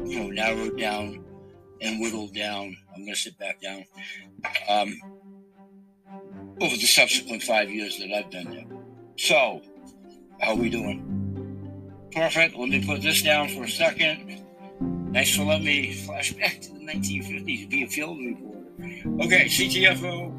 you 0.05 0.21
know, 0.21 0.29
narrowed 0.29 0.79
down 0.79 1.25
and 1.81 2.01
whittled 2.01 2.35
down. 2.35 2.77
I'm 2.95 3.03
going 3.03 3.14
to 3.14 3.21
sit 3.21 3.38
back 3.38 3.61
down. 3.61 3.85
Um, 4.69 5.01
over 6.61 6.77
the 6.77 6.87
subsequent 6.87 7.43
five 7.43 7.71
years 7.71 7.99
that 7.99 8.12
I've 8.12 8.31
been 8.31 8.51
there. 8.51 8.64
So, 9.17 9.62
how 10.41 10.53
are 10.53 10.57
we 10.57 10.71
doing? 10.71 12.09
Perfect. 12.12 12.57
Let 12.57 12.69
me 12.69 12.85
put 12.85 13.03
this 13.03 13.23
down 13.23 13.49
for 13.49 13.64
a 13.64 13.69
second. 13.69 14.43
Thanks 15.12 15.35
for 15.35 15.45
letting 15.45 15.67
me 15.67 15.95
flash 15.95 16.33
back 16.33 16.61
to 16.62 16.73
the 16.73 16.81
1950s, 16.81 17.69
be 17.69 17.85
a 17.85 17.88
field 17.88 18.19
reporter. 18.19 18.59
Okay, 19.25 19.47
CTFO. 19.47 20.35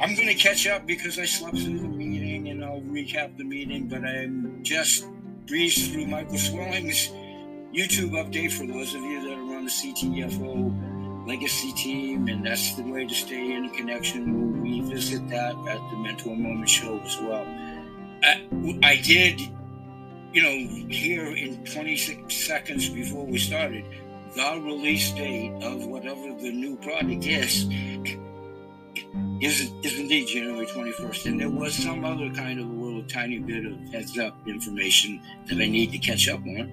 I'm 0.00 0.14
going 0.14 0.28
to 0.28 0.34
catch 0.34 0.66
up 0.66 0.86
because 0.86 1.18
I 1.18 1.26
slept 1.26 1.58
through 1.58 1.78
the 1.78 1.88
meeting 1.88 2.48
and 2.48 2.64
I'll 2.64 2.80
recap 2.80 3.36
the 3.36 3.44
meeting, 3.44 3.86
but 3.86 4.04
I'm 4.04 4.62
just 4.62 5.06
breezed 5.46 5.92
through 5.92 6.06
Michael 6.06 6.38
Swelling's 6.38 7.08
YouTube 7.74 8.12
update 8.12 8.52
for 8.52 8.66
those 8.66 8.94
of 8.94 9.02
you 9.02 9.28
that 9.28 9.29
on 9.60 9.66
the 9.66 9.70
CTFO 9.70 11.26
legacy 11.26 11.72
team, 11.72 12.28
and 12.28 12.46
that's 12.46 12.74
the 12.76 12.82
way 12.82 13.06
to 13.06 13.14
stay 13.14 13.52
in 13.52 13.68
connection. 13.70 14.32
We'll 14.32 14.62
revisit 14.62 15.28
that 15.28 15.54
at 15.68 15.90
the 15.90 15.96
Mentor 15.98 16.34
Moment 16.34 16.68
show 16.68 16.98
as 17.00 17.18
well. 17.20 17.44
I, 18.22 18.48
I 18.82 18.96
did, 18.96 19.38
you 20.32 20.42
know, 20.42 20.88
here 20.88 21.36
in 21.36 21.62
26 21.64 22.34
seconds 22.34 22.88
before 22.88 23.26
we 23.26 23.38
started, 23.38 23.84
the 24.34 24.60
release 24.64 25.12
date 25.12 25.52
of 25.62 25.86
whatever 25.86 26.34
the 26.40 26.52
new 26.52 26.76
product 26.76 27.26
is 27.26 27.66
is, 29.42 29.72
is 29.82 29.98
indeed 29.98 30.26
January 30.26 30.66
21st. 30.66 31.26
And 31.26 31.40
there 31.40 31.50
was 31.50 31.74
some 31.74 32.04
other 32.04 32.30
kind 32.30 32.60
of 32.60 32.66
a 32.66 32.72
little 32.72 33.02
tiny 33.04 33.38
bit 33.38 33.66
of 33.66 33.78
heads 33.90 34.18
up 34.18 34.36
information 34.46 35.20
that 35.48 35.56
I 35.56 35.66
need 35.66 35.92
to 35.92 35.98
catch 35.98 36.28
up 36.28 36.40
on. 36.40 36.70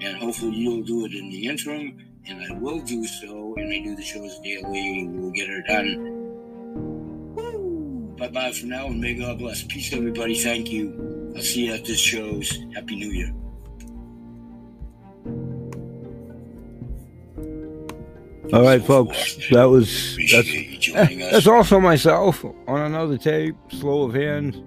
And 0.00 0.16
hopefully 0.16 0.56
you'll 0.56 0.82
do 0.82 1.04
it 1.04 1.14
in 1.14 1.30
the 1.30 1.46
interim, 1.46 1.98
and 2.26 2.42
I 2.42 2.58
will 2.58 2.80
do 2.80 3.06
so. 3.06 3.54
And 3.56 3.72
I 3.72 3.78
do 3.80 3.94
the 3.96 4.02
shows 4.02 4.38
daily. 4.40 5.06
We'll 5.08 5.30
get 5.30 5.48
her 5.48 5.62
done. 5.62 6.22
Bye 8.16 8.28
bye 8.28 8.52
for 8.52 8.66
now, 8.66 8.86
and 8.86 9.00
may 9.00 9.14
God 9.14 9.38
bless. 9.38 9.64
Peace, 9.64 9.92
everybody. 9.92 10.34
Thank 10.34 10.70
you. 10.70 11.32
I'll 11.36 11.42
see 11.42 11.66
you 11.66 11.74
at 11.74 11.84
this 11.84 11.98
show's. 11.98 12.58
Happy 12.74 12.96
New 12.96 13.10
Year. 13.10 13.34
All 18.52 18.62
right, 18.62 18.84
folks. 18.84 19.36
That 19.50 19.64
was 19.64 20.16
that's, 20.30 21.32
that's 21.32 21.46
also 21.48 21.80
myself 21.80 22.44
on 22.44 22.80
another 22.82 23.18
tape. 23.18 23.56
Slow 23.70 24.02
of 24.04 24.14
hand. 24.14 24.62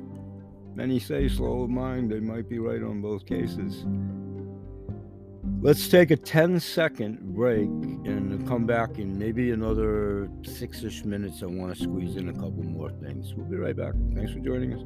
Many 0.75 0.99
say 0.99 1.29
slow 1.29 1.61
of 1.63 1.69
mind. 1.69 2.11
They 2.11 2.19
might 2.19 2.49
be 2.49 2.59
right 2.59 2.83
on 2.83 3.01
both 3.01 3.25
cases. 3.25 3.85
Let's 5.59 5.87
take 5.89 6.11
a 6.11 6.15
10 6.15 6.59
second 6.59 7.33
break 7.33 7.67
and 7.67 8.47
come 8.47 8.67
back 8.67 8.99
in 8.99 9.17
maybe 9.17 9.51
another 9.51 10.29
six 10.43 10.83
ish 10.83 11.03
minutes. 11.03 11.41
I 11.41 11.47
want 11.47 11.75
to 11.75 11.83
squeeze 11.83 12.15
in 12.15 12.29
a 12.29 12.33
couple 12.33 12.63
more 12.63 12.91
things. 12.91 13.33
We'll 13.33 13.47
be 13.47 13.57
right 13.57 13.75
back. 13.75 13.93
Thanks 14.13 14.31
for 14.33 14.39
joining 14.39 14.73
us. 14.73 14.83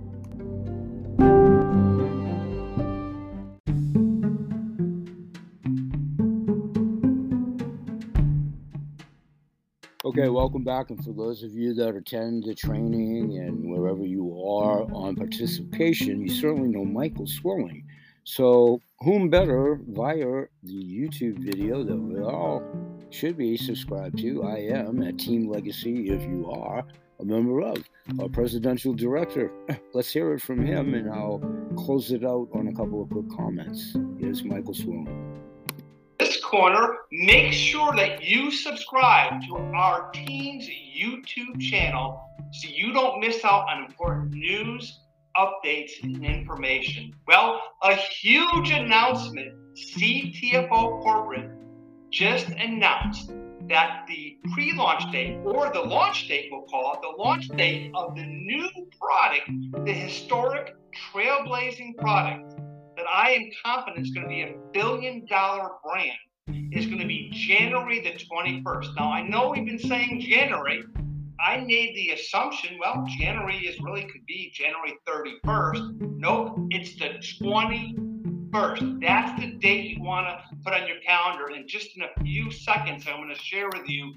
Okay, 10.05 10.29
welcome 10.29 10.63
back. 10.63 10.89
And 10.89 11.03
for 11.03 11.12
those 11.12 11.43
of 11.43 11.51
you 11.51 11.73
that 11.75 11.95
attend 11.95 12.45
the 12.45 12.55
training 12.55 13.38
and 13.38 13.69
wherever 13.69 14.05
you 14.05 14.31
are 14.41 14.84
on 14.93 15.15
participation, 15.17 16.21
you 16.21 16.29
certainly 16.29 16.69
know 16.69 16.86
Michael 16.86 17.27
Swelling. 17.27 17.86
So, 18.23 18.81
whom 18.99 19.29
better 19.29 19.79
via 19.89 20.45
the 20.63 20.73
YouTube 20.73 21.39
video 21.39 21.84
that 21.84 21.97
we 21.97 22.21
all 22.21 22.63
should 23.10 23.38
be 23.38 23.57
subscribed 23.57 24.19
to? 24.19 24.43
I 24.43 24.57
am 24.57 25.01
at 25.01 25.17
Team 25.17 25.49
Legacy 25.49 26.10
if 26.10 26.21
you 26.23 26.49
are 26.51 26.84
a 27.19 27.25
member 27.25 27.62
of 27.62 27.84
our 28.19 28.29
presidential 28.29 28.93
director. 28.93 29.51
Let's 29.93 30.12
hear 30.12 30.34
it 30.34 30.41
from 30.41 30.65
him 30.65 30.93
and 30.93 31.10
I'll 31.10 31.39
close 31.75 32.12
it 32.12 32.23
out 32.23 32.49
on 32.53 32.67
a 32.67 32.73
couple 32.73 33.01
of 33.01 33.10
quick 33.10 33.29
comments. 33.36 33.95
Here's 34.19 34.43
Michael 34.43 34.73
Swelling 34.73 35.31
corner, 36.51 36.97
make 37.13 37.53
sure 37.53 37.95
that 37.95 38.21
you 38.21 38.51
subscribe 38.51 39.41
to 39.47 39.55
our 39.55 40.12
team's 40.12 40.67
YouTube 40.67 41.60
channel 41.62 42.21
so 42.51 42.67
you 42.67 42.91
don't 42.91 43.21
miss 43.21 43.45
out 43.45 43.69
on 43.69 43.86
important 43.86 44.34
news, 44.34 44.99
updates, 45.37 45.91
and 46.03 46.23
information. 46.23 47.13
Well, 47.27 47.61
a 47.83 47.95
huge 47.95 48.71
announcement 48.71 49.53
CTFO 49.75 51.01
Corporate 51.01 51.51
just 52.09 52.47
announced 52.49 53.31
that 53.69 54.05
the 54.07 54.37
pre 54.53 54.73
launch 54.73 55.09
date, 55.11 55.39
or 55.45 55.71
the 55.71 55.79
launch 55.79 56.27
date, 56.27 56.49
we'll 56.51 56.63
call 56.63 56.93
it, 56.93 57.01
the 57.01 57.23
launch 57.23 57.47
date 57.49 57.91
of 57.93 58.15
the 58.15 58.23
new 58.23 58.69
product, 58.99 59.49
the 59.85 59.93
historic 59.93 60.75
trailblazing 61.13 61.95
product 61.97 62.57
that 62.97 63.05
I 63.07 63.31
am 63.31 63.49
confident 63.63 64.05
is 64.05 64.13
going 64.13 64.25
to 64.25 64.29
be 64.29 64.41
a 64.41 64.55
billion 64.73 65.25
dollar 65.27 65.69
brand 65.83 66.17
is 66.71 66.85
going 66.85 66.99
to 66.99 67.07
be 67.07 67.29
January 67.31 68.01
the 68.01 68.11
21st. 68.11 68.95
Now, 68.97 69.11
I 69.11 69.27
know 69.27 69.49
we've 69.49 69.65
been 69.65 69.79
saying 69.79 70.21
January. 70.21 70.83
I 71.43 71.58
made 71.58 71.95
the 71.95 72.12
assumption, 72.12 72.77
well, 72.80 73.04
January 73.17 73.58
is 73.58 73.80
really 73.82 74.04
could 74.04 74.23
be 74.27 74.51
January 74.54 74.93
31st. 75.08 76.17
Nope, 76.17 76.56
it's 76.69 76.93
the 76.99 77.17
21st. 77.43 79.01
That's 79.01 79.41
the 79.41 79.54
date 79.54 79.97
you 79.97 80.04
want 80.04 80.27
to 80.27 80.39
put 80.63 80.73
on 80.80 80.88
your 80.88 80.97
calendar. 81.04 81.47
And 81.47 81.67
just 81.67 81.97
in 81.97 82.04
a 82.04 82.23
few 82.23 82.51
seconds, 82.51 83.08
I'm 83.08 83.15
going 83.15 83.34
to 83.34 83.41
share 83.41 83.69
with 83.75 83.89
you 83.89 84.13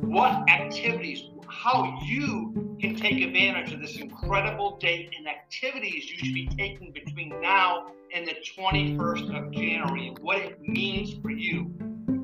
what 0.00 0.50
activities, 0.50 1.22
how 1.48 1.96
you 2.02 2.76
can 2.80 2.96
take 2.96 3.22
advantage 3.22 3.72
of 3.72 3.80
this 3.80 3.96
incredible 4.00 4.76
date 4.78 5.14
and 5.16 5.28
activities 5.28 6.10
you 6.10 6.18
should 6.18 6.34
be 6.34 6.48
taking 6.58 6.90
between 6.90 7.40
now 7.40 7.92
and 8.12 8.26
the 8.26 8.34
21st 8.58 9.46
of 9.46 9.52
January, 9.52 10.12
what 10.22 10.38
it 10.38 10.60
means 10.60 11.14
for 11.22 11.30
you. 11.30 11.72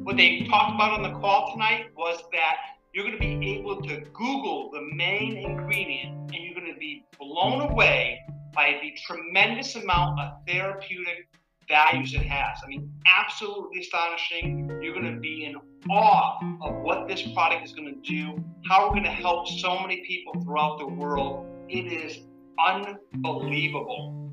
What 0.02 0.16
they 0.16 0.44
talked 0.50 0.74
about 0.74 0.94
on 0.94 1.02
the 1.04 1.16
call 1.20 1.52
tonight 1.52 1.90
was 1.96 2.20
that 2.32 2.56
you're 2.92 3.04
going 3.04 3.16
to 3.16 3.20
be 3.20 3.58
able 3.58 3.80
to 3.82 4.00
Google 4.12 4.70
the 4.72 4.82
main 4.94 5.36
ingredient 5.36 6.12
and 6.32 6.34
you're 6.34 6.54
going 6.54 6.72
to 6.72 6.78
be 6.78 7.04
blown 7.18 7.70
away 7.70 8.20
by 8.52 8.80
the 8.82 8.92
tremendous 9.06 9.76
amount 9.76 10.18
of 10.18 10.32
therapeutic 10.46 11.28
values 11.68 12.14
it 12.14 12.22
has. 12.22 12.58
I 12.64 12.66
mean, 12.66 12.92
absolutely 13.06 13.80
astonishing. 13.80 14.68
You're 14.82 14.94
going 14.94 15.14
to 15.14 15.20
be 15.20 15.44
in 15.44 15.54
awe 15.88 16.38
of 16.62 16.82
what 16.82 17.06
this 17.06 17.22
product 17.32 17.64
is 17.64 17.72
going 17.72 17.94
to 17.94 18.10
do, 18.10 18.44
how 18.68 18.86
we're 18.86 18.94
going 18.94 19.04
to 19.04 19.10
help 19.10 19.46
so 19.46 19.78
many 19.78 20.04
people 20.04 20.42
throughout 20.42 20.78
the 20.78 20.86
world. 20.86 21.46
It 21.68 21.92
is 21.92 22.18
unbelievable. 22.58 24.32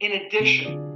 In 0.00 0.12
addition, 0.12 0.92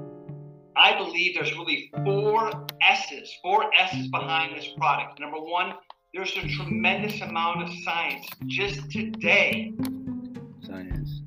I 0.77 0.97
believe 0.97 1.35
there's 1.35 1.53
really 1.53 1.91
four 2.05 2.67
S's, 2.81 3.35
four 3.43 3.71
S's 3.79 4.09
behind 4.09 4.57
this 4.57 4.69
product. 4.79 5.21
Number 5.21 5.39
one, 5.39 5.75
there's 6.17 6.35
a 6.39 6.49
tremendous 6.49 7.21
amount 7.21 7.63
of 7.63 7.69
science 7.85 8.27
just 8.47 8.91
today. 8.91 9.75
Science. 10.63 11.21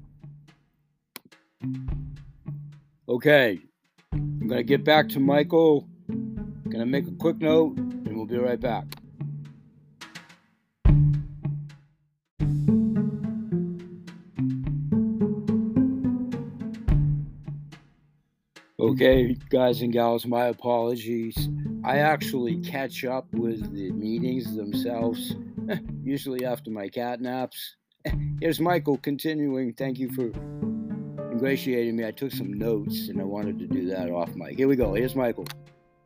Okay, 3.07 3.59
I'm 4.11 4.47
going 4.47 4.57
to 4.57 4.63
get 4.63 4.83
back 4.83 5.07
to 5.09 5.19
Michael. 5.19 5.87
Going 6.07 6.79
to 6.79 6.87
make 6.87 7.07
a 7.07 7.11
quick 7.11 7.37
note, 7.37 7.77
and 7.77 8.17
we'll 8.17 8.25
be 8.25 8.37
right 8.37 8.59
back. 8.59 8.85
Okay, 19.01 19.33
guys 19.49 19.81
and 19.81 19.93
gals, 19.93 20.25
my 20.25 20.47
apologies. 20.47 21.47
I 21.85 21.99
actually 21.99 22.59
catch 22.59 23.05
up 23.05 23.33
with 23.33 23.73
the 23.73 23.91
meetings 23.91 24.53
themselves, 24.57 25.35
usually 26.03 26.45
after 26.45 26.69
my 26.69 26.89
cat 26.89 27.21
naps. 27.21 27.77
Here's 28.41 28.59
Michael 28.59 28.97
continuing. 28.97 29.71
Thank 29.71 29.99
you 29.99 30.11
for 30.11 30.33
ingratiating 31.31 31.95
me. 31.95 32.05
I 32.05 32.11
took 32.11 32.33
some 32.33 32.51
notes 32.51 33.07
and 33.07 33.21
I 33.21 33.23
wanted 33.23 33.57
to 33.59 33.67
do 33.67 33.87
that 33.87 34.09
off 34.09 34.35
mic. 34.35 34.57
Here 34.57 34.67
we 34.67 34.75
go. 34.75 34.93
Here's 34.95 35.15
Michael. 35.15 35.47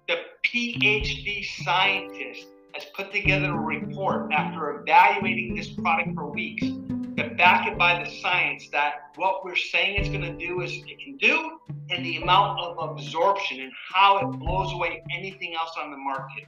The 0.08 0.18
PhD 0.46 1.44
scientist 1.64 2.46
has 2.76 2.86
put 2.96 3.12
together 3.12 3.56
a 3.56 3.60
report 3.60 4.32
after 4.32 4.82
evaluating 4.82 5.56
this 5.56 5.72
product 5.72 6.14
for 6.14 6.30
weeks 6.30 6.68
to 7.18 7.30
back 7.36 7.68
it 7.68 7.78
by 7.78 8.04
the 8.04 8.10
science 8.22 8.70
that 8.72 9.12
what 9.16 9.46
we're 9.46 9.56
saying 9.56 9.98
it's 9.98 10.10
going 10.10 10.22
to 10.22 10.34
do 10.34 10.62
is 10.62 10.72
it 10.72 11.00
can 11.00 11.18
do 11.18 11.60
and 11.90 12.04
the 12.06 12.18
amount 12.18 12.60
of 12.60 12.90
absorption 12.90 13.62
and 13.62 13.72
how 13.94 14.18
it 14.18 14.40
blows 14.40 14.74
away 14.74 15.04
anything 15.16 15.54
else 15.54 15.72
on 15.82 15.92
the 15.92 15.98
market. 15.98 16.46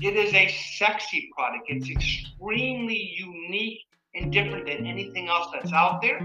It 0.00 0.16
is 0.16 0.32
a 0.34 0.48
sexy 0.76 1.30
product. 1.36 1.64
It's 1.68 1.90
extremely 1.90 3.14
unique 3.16 3.80
and 4.14 4.32
different 4.32 4.66
than 4.66 4.86
anything 4.86 5.28
else 5.28 5.48
that's 5.52 5.72
out 5.72 6.00
there. 6.00 6.20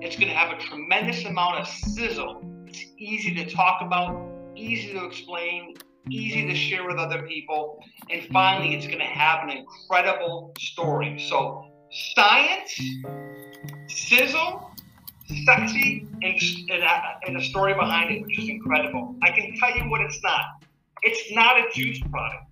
It's 0.00 0.16
going 0.16 0.28
to 0.28 0.34
have 0.34 0.56
a 0.56 0.60
tremendous 0.60 1.24
amount 1.24 1.58
of 1.58 1.68
sizzle. 1.68 2.42
It's 2.66 2.84
easy 2.96 3.34
to 3.34 3.50
talk 3.50 3.82
about, 3.82 4.24
easy 4.54 4.92
to 4.92 5.04
explain, 5.04 5.74
easy 6.10 6.46
to 6.46 6.54
share 6.54 6.86
with 6.86 6.96
other 6.96 7.22
people. 7.22 7.82
And 8.10 8.24
finally, 8.32 8.74
it's 8.74 8.86
going 8.86 9.00
to 9.00 9.04
have 9.04 9.42
an 9.42 9.50
incredible 9.50 10.52
story. 10.58 11.18
So, 11.28 11.67
science, 11.90 12.80
sizzle, 13.88 14.70
sexy, 15.44 16.06
and, 16.22 16.40
and, 16.70 16.82
a, 16.82 17.20
and 17.26 17.36
a 17.36 17.42
story 17.42 17.74
behind 17.74 18.14
it, 18.14 18.22
which 18.22 18.38
is 18.38 18.48
incredible. 18.48 19.16
I 19.22 19.30
can 19.30 19.54
tell 19.56 19.76
you 19.76 19.90
what 19.90 20.00
it's 20.00 20.22
not. 20.22 20.64
It's 21.02 21.32
not 21.32 21.58
a 21.58 21.64
juice 21.72 22.00
product. 22.10 22.44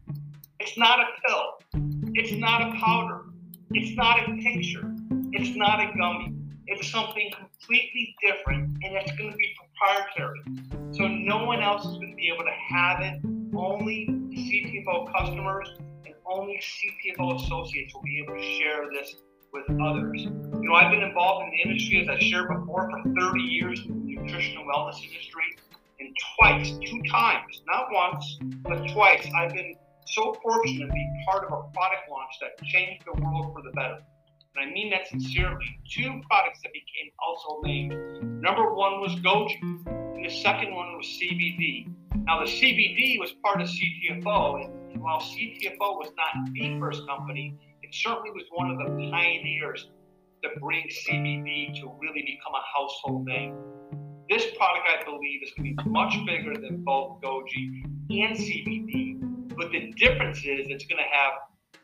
It's 0.60 0.78
not 0.78 1.00
a 1.00 1.04
pill. 1.26 1.82
It's 2.14 2.32
not 2.32 2.62
a 2.62 2.78
powder. 2.78 3.24
It's 3.70 3.96
not 3.96 4.20
a 4.20 4.26
tincture. 4.40 4.94
It's 5.32 5.56
not 5.56 5.80
a 5.80 5.92
gummy. 5.98 6.34
It's 6.68 6.88
something 6.88 7.30
completely 7.36 8.14
different, 8.24 8.76
and 8.82 8.96
it's 8.96 9.12
going 9.12 9.30
to 9.30 9.36
be 9.36 9.54
proprietary. 9.56 10.40
So 10.92 11.06
no 11.06 11.44
one 11.44 11.62
else 11.62 11.84
is 11.84 11.92
going 11.92 12.10
to 12.10 12.16
be 12.16 12.28
able 12.32 12.44
to 12.44 12.74
have 12.74 13.00
it. 13.00 13.20
Only 13.54 14.06
CTFO 14.08 15.12
customers 15.12 15.68
and 16.04 16.14
only 16.26 16.60
CTFO 16.60 17.44
associates 17.44 17.94
will 17.94 18.02
be 18.02 18.20
able 18.22 18.34
to 18.34 18.42
share 18.42 18.88
this 18.92 19.14
with 19.56 19.80
others. 19.80 20.22
You 20.22 20.68
know, 20.68 20.74
I've 20.74 20.90
been 20.90 21.02
involved 21.02 21.44
in 21.44 21.50
the 21.50 21.70
industry, 21.70 22.02
as 22.02 22.08
I 22.08 22.18
shared 22.18 22.48
before, 22.48 22.90
for 22.90 23.14
30 23.18 23.40
years 23.40 23.80
in 23.86 24.06
the 24.06 24.16
nutrition 24.16 24.58
and 24.58 24.68
wellness 24.68 25.02
industry. 25.02 25.44
And 25.98 26.14
twice, 26.36 26.72
two 26.84 27.00
times, 27.10 27.62
not 27.66 27.86
once, 27.90 28.38
but 28.62 28.86
twice, 28.92 29.26
I've 29.38 29.54
been 29.54 29.74
so 30.06 30.36
fortunate 30.42 30.86
to 30.86 30.92
be 30.92 31.24
part 31.26 31.44
of 31.44 31.52
a 31.52 31.62
product 31.72 32.10
launch 32.10 32.32
that 32.40 32.62
changed 32.66 33.04
the 33.06 33.20
world 33.22 33.54
for 33.54 33.62
the 33.62 33.70
better. 33.72 33.98
And 34.54 34.68
I 34.68 34.72
mean 34.72 34.90
that 34.90 35.08
sincerely. 35.08 35.80
Two 35.90 36.20
products 36.28 36.60
that 36.62 36.72
became 36.72 37.10
household 37.20 37.64
names. 37.64 37.94
Number 38.42 38.74
one 38.74 39.00
was 39.00 39.14
Goji, 39.16 39.58
and 39.86 40.24
the 40.24 40.30
second 40.30 40.74
one 40.74 40.96
was 40.96 41.06
CBD. 41.06 41.88
Now, 42.24 42.40
the 42.40 42.50
CBD 42.50 43.18
was 43.20 43.32
part 43.42 43.60
of 43.60 43.68
CTFO, 43.68 44.64
and 44.92 45.02
while 45.02 45.20
CTFO 45.20 45.98
was 45.98 46.10
not 46.16 46.52
the 46.52 46.78
first 46.78 47.06
company, 47.06 47.54
it 47.86 47.94
certainly 47.94 48.30
was 48.30 48.42
one 48.50 48.70
of 48.70 48.78
the 48.78 49.10
pioneers 49.10 49.88
to 50.42 50.48
bring 50.60 50.84
CBD 50.88 51.80
to 51.80 51.92
really 52.00 52.22
become 52.22 52.54
a 52.54 52.64
household 52.74 53.24
name. 53.26 53.54
This 54.28 54.44
product, 54.56 54.86
I 54.88 55.04
believe, 55.04 55.42
is 55.44 55.52
going 55.56 55.76
to 55.76 55.84
be 55.84 55.90
much 55.90 56.14
bigger 56.26 56.54
than 56.54 56.82
both 56.82 57.20
Goji 57.20 57.84
and 58.10 58.36
CBD, 58.36 59.20
but 59.56 59.70
the 59.70 59.92
difference 59.96 60.38
is 60.38 60.66
it's 60.68 60.86
going 60.86 60.98
to 60.98 61.16
have 61.16 61.34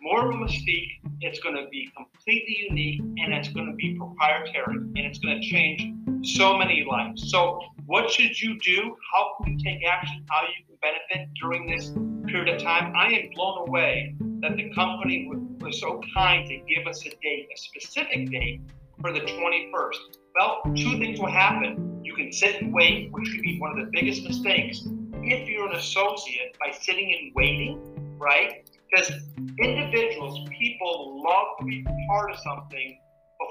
more 0.01 0.29
of 0.29 0.35
a 0.35 0.39
mystique, 0.39 1.01
it's 1.21 1.39
going 1.39 1.55
to 1.55 1.69
be 1.71 1.89
completely 1.97 2.67
unique, 2.69 3.01
and 3.19 3.33
it's 3.33 3.51
going 3.51 3.67
to 3.67 3.75
be 3.75 3.95
proprietary, 3.97 4.79
and 4.79 4.99
it's 4.99 5.21
going 5.21 5.41
to 5.41 5.47
change 5.47 5.95
so 6.27 6.59
many 6.59 6.85
lives. 6.91 7.31
So, 7.31 7.61
what 7.87 8.11
should 8.11 8.41
you 8.41 8.59
do? 8.59 8.97
How 9.15 9.37
can 9.45 9.57
you 9.57 9.65
take 9.65 9.85
action? 9.89 10.25
How 10.29 10.43
you 10.43 10.67
can 10.67 10.77
benefit 10.83 11.33
during 11.41 11.69
this 11.69 11.93
period 12.27 12.55
of 12.55 12.63
time? 12.63 12.93
I 12.97 13.09
am 13.13 13.31
blown 13.35 13.69
away 13.69 14.15
that 14.41 14.57
the 14.57 14.73
company 14.75 15.31
was 15.61 15.81
so 15.81 16.01
kind 16.15 16.49
to 16.49 16.57
give 16.69 16.87
us 16.87 17.05
a 17.07 17.11
date, 17.11 17.49
a 17.55 17.59
specific 17.59 18.31
date 18.31 18.61
for 19.01 19.13
the 19.13 19.21
21st. 19.21 19.97
Well, 20.39 20.63
two 20.75 20.99
things 20.99 21.21
will 21.21 21.31
happen. 21.31 22.01
You 22.05 22.15
can 22.15 22.33
sit 22.33 22.63
and 22.63 22.73
wait, 22.73 23.11
which 23.13 23.31
could 23.31 23.43
be 23.43 23.59
one 23.59 23.79
of 23.79 23.85
the 23.85 23.91
biggest 23.93 24.23
mistakes 24.25 24.83
if 25.23 25.49
you're 25.49 25.69
an 25.69 25.77
associate 25.77 26.57
by 26.59 26.73
sitting 26.73 27.15
and 27.19 27.33
waiting, 27.35 28.19
right? 28.19 28.69
Because 28.91 29.13
individuals, 29.59 30.49
people 30.59 31.23
love 31.23 31.47
to 31.61 31.65
be 31.65 31.85
part 32.09 32.31
of 32.31 32.39
something 32.41 32.99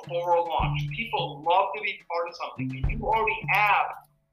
before 0.03 0.35
a 0.35 0.41
launch. 0.41 0.81
People 0.95 1.43
love 1.47 1.69
to 1.75 1.81
be 1.81 1.99
part 2.11 2.29
of 2.29 2.35
something. 2.35 2.83
And 2.83 2.91
you 2.91 3.05
already 3.05 3.39
have, 3.49 3.85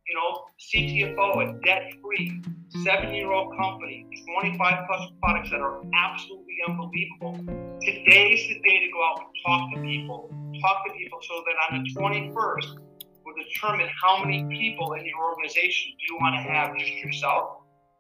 you 0.09 0.15
know, 0.17 0.47
CTFO, 0.59 1.49
a 1.49 1.61
debt-free, 1.65 2.43
seven-year-old 2.83 3.57
company, 3.59 4.07
25 4.41 4.87
plus 4.87 5.11
products 5.23 5.51
that 5.51 5.61
are 5.61 5.83
absolutely 5.95 6.57
unbelievable. 6.67 7.35
Today's 7.83 8.41
the 8.49 8.61
day 8.65 8.81
to 8.81 8.91
go 8.93 9.05
out 9.05 9.21
and 9.21 9.29
talk 9.45 9.75
to 9.75 9.83
people. 9.83 10.31
Talk 10.63 10.87
to 10.87 10.93
people 10.95 11.19
so 11.23 11.43
that 11.45 11.77
on 11.77 11.85
the 11.85 11.91
21st, 11.95 12.79
we'll 13.25 13.35
determine 13.37 13.89
how 14.03 14.25
many 14.25 14.45
people 14.49 14.95
in 14.95 15.05
your 15.05 15.23
organization 15.23 15.93
do 15.99 16.15
you 16.15 16.19
want 16.21 16.37
to 16.37 16.53
have 16.53 16.77
just 16.79 16.93
yourself? 17.05 17.59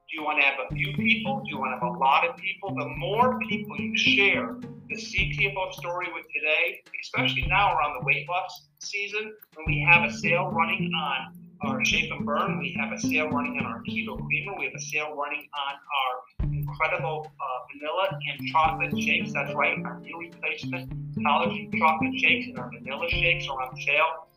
Do 0.08 0.16
you 0.16 0.24
want 0.24 0.40
to 0.40 0.46
have 0.46 0.58
a 0.70 0.74
few 0.74 0.94
people? 0.94 1.42
Do 1.44 1.50
you 1.50 1.58
want 1.58 1.78
to 1.78 1.86
have 1.86 1.94
a 1.94 1.98
lot 1.98 2.26
of 2.26 2.36
people? 2.38 2.74
The 2.74 2.88
more 2.96 3.38
people 3.50 3.76
you 3.78 3.94
share 3.98 4.56
the 4.88 4.96
CTFO 4.96 5.74
story 5.74 6.06
with 6.14 6.24
today, 6.32 6.80
especially 7.02 7.46
now 7.46 7.76
around 7.76 8.00
the 8.00 8.06
weight 8.06 8.26
loss 8.26 8.68
season, 8.78 9.34
when 9.54 9.66
we 9.66 9.86
have 9.86 10.08
a 10.08 10.12
sale 10.12 10.48
running 10.50 10.90
on 10.94 11.47
our 11.62 11.84
Shape 11.84 12.10
and 12.12 12.24
Burn, 12.24 12.58
we 12.58 12.76
have 12.78 12.92
a 12.92 13.00
sale 13.00 13.28
running 13.28 13.58
on 13.58 13.66
our 13.66 13.82
Keto 13.82 14.16
Creamer, 14.24 14.54
we 14.58 14.64
have 14.64 14.74
a 14.76 14.80
sale 14.80 15.14
running 15.16 15.48
on 15.54 15.74
our 15.98 16.52
incredible 16.52 17.26
uh, 17.26 17.44
vanilla 17.72 18.18
and 18.30 18.48
chocolate 18.48 18.98
shakes. 18.98 19.32
That's 19.32 19.54
right, 19.54 19.76
our 19.84 20.00
new 20.00 20.18
replacement 20.18 20.92
collagen 21.16 21.76
chocolate 21.78 22.18
shakes 22.18 22.46
and 22.46 22.58
our 22.58 22.70
vanilla 22.70 23.08
shakes 23.10 23.48
are 23.48 23.60
on 23.60 23.76
sale. 23.80 24.28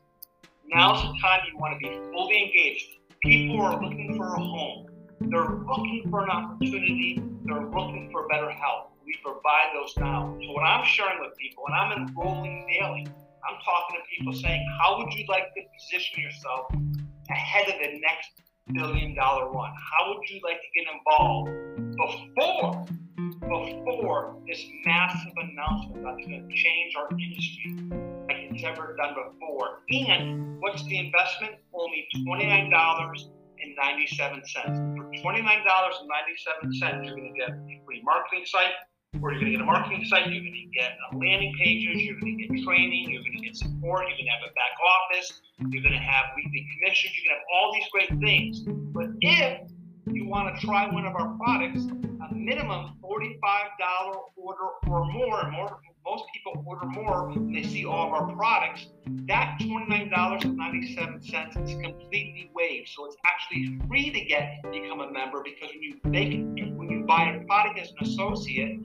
Now's 0.67 1.01
the 1.01 1.19
time 1.21 1.41
you 1.51 1.57
want 1.59 1.79
to 1.79 1.89
be 1.89 1.95
fully 2.11 2.43
engaged. 2.43 2.85
People 3.21 3.61
are 3.61 3.81
looking 3.81 4.15
for 4.17 4.35
a 4.35 4.39
home. 4.39 4.87
They're 5.19 5.49
looking 5.67 6.07
for 6.09 6.23
an 6.23 6.29
opportunity. 6.29 7.21
They're 7.45 7.65
looking 7.65 8.09
for 8.11 8.27
better 8.29 8.49
health. 8.49 8.87
We 9.05 9.15
provide 9.23 9.73
those 9.75 9.93
now. 9.97 10.35
So 10.41 10.51
what 10.53 10.63
I'm 10.63 10.85
sharing 10.85 11.19
with 11.19 11.37
people, 11.37 11.65
and 11.67 11.75
I'm 11.75 12.07
enrolling 12.07 12.65
daily, 12.67 13.05
I'm 13.47 13.57
talking 13.65 13.97
to 13.97 14.01
people 14.17 14.33
saying, 14.33 14.65
how 14.79 14.97
would 14.97 15.13
you 15.13 15.25
like 15.27 15.53
to 15.53 15.61
position 15.77 16.23
yourself 16.23 16.71
ahead 17.31 17.67
of 17.69 17.75
the 17.79 17.99
next 17.99 18.29
mm-hmm. 18.69 18.77
billion 18.77 19.15
dollar 19.15 19.51
one? 19.51 19.71
How 19.71 20.09
would 20.09 20.29
you 20.29 20.39
like 20.43 20.59
to 20.61 20.69
get 20.75 20.85
involved 20.93 21.49
before 21.97 22.85
before 23.85 24.37
this 24.47 24.63
massive 24.85 25.33
announcement 25.35 26.03
that's 26.03 26.25
going 26.25 26.47
to 26.47 26.55
change 26.55 26.95
our 26.95 27.09
industry 27.11 27.75
like 28.27 28.37
it's 28.49 28.63
ever 28.63 28.95
done 28.97 29.15
before? 29.15 29.79
And 29.91 30.59
what's 30.61 30.83
the 30.85 30.97
investment? 30.97 31.55
Only 31.73 32.07
$29 32.15 32.71
and 33.63 33.75
97 33.75 34.41
cents. 34.45 34.79
For 34.97 35.05
$29.97, 35.23 37.05
you're 37.05 37.15
going 37.15 37.33
to 37.33 37.39
get 37.39 37.49
a 37.49 37.81
free 37.85 38.01
marketing 38.03 38.45
site, 38.45 38.73
or 39.19 39.31
you're 39.31 39.39
going 39.41 39.51
to 39.51 39.57
get 39.57 39.61
a 39.61 39.65
marketing 39.65 40.05
site, 40.05 40.31
you're 40.31 40.41
going 40.41 40.53
to 40.53 40.77
get 40.77 40.95
landing 41.13 41.53
pages, 41.59 42.01
you're 42.01 42.17
going 42.19 42.37
to 42.37 42.47
get 42.47 42.63
training, 42.63 43.11
you're 43.11 43.21
going 43.21 43.37
to 43.37 43.43
get 43.43 43.55
support, 43.55 44.07
you're 44.07 44.15
going 44.15 44.25
to 44.25 44.31
have 44.31 44.41
a 44.47 44.53
back 44.55 44.71
office, 44.79 45.41
you're 45.67 45.83
going 45.83 45.93
to 45.93 45.99
have 45.99 46.31
weekly 46.35 46.65
commissions, 46.73 47.13
you're 47.17 47.25
going 47.27 47.35
to 47.35 47.39
have 47.39 47.43
all 47.53 47.73
these 47.73 47.87
great 47.91 48.09
things. 48.23 48.61
But 48.95 49.09
if 49.19 49.67
you 50.07 50.25
want 50.25 50.55
to 50.55 50.61
try 50.65 50.87
one 50.87 51.05
of 51.05 51.13
our 51.15 51.35
products, 51.37 51.83
a 51.83 52.33
minimum 52.33 52.97
$45 53.03 53.35
order 54.37 54.69
or 54.87 55.05
more, 55.11 55.41
and 55.41 55.51
more 55.51 55.81
most 56.05 56.23
people 56.33 56.63
order 56.65 56.87
more 56.87 57.27
when 57.29 57.51
they 57.51 57.63
see 57.63 57.85
all 57.85 58.07
of 58.07 58.13
our 58.13 58.33
products. 58.35 58.87
That 59.27 59.59
$29.97 59.61 61.63
is 61.63 61.75
completely 61.75 62.49
waived. 62.55 62.89
So 62.89 63.05
it's 63.05 63.15
actually 63.25 63.77
free 63.87 64.09
to 64.11 64.21
get 64.21 64.63
become 64.71 65.01
a 65.01 65.11
member 65.11 65.43
because 65.43 65.69
when 65.69 65.83
you 65.83 65.99
make 66.05 66.31
when 66.75 66.89
you 66.89 67.03
buy 67.05 67.35
a 67.35 67.43
product 67.45 67.77
as 67.79 67.91
an 67.91 67.97
associate, 68.01 68.79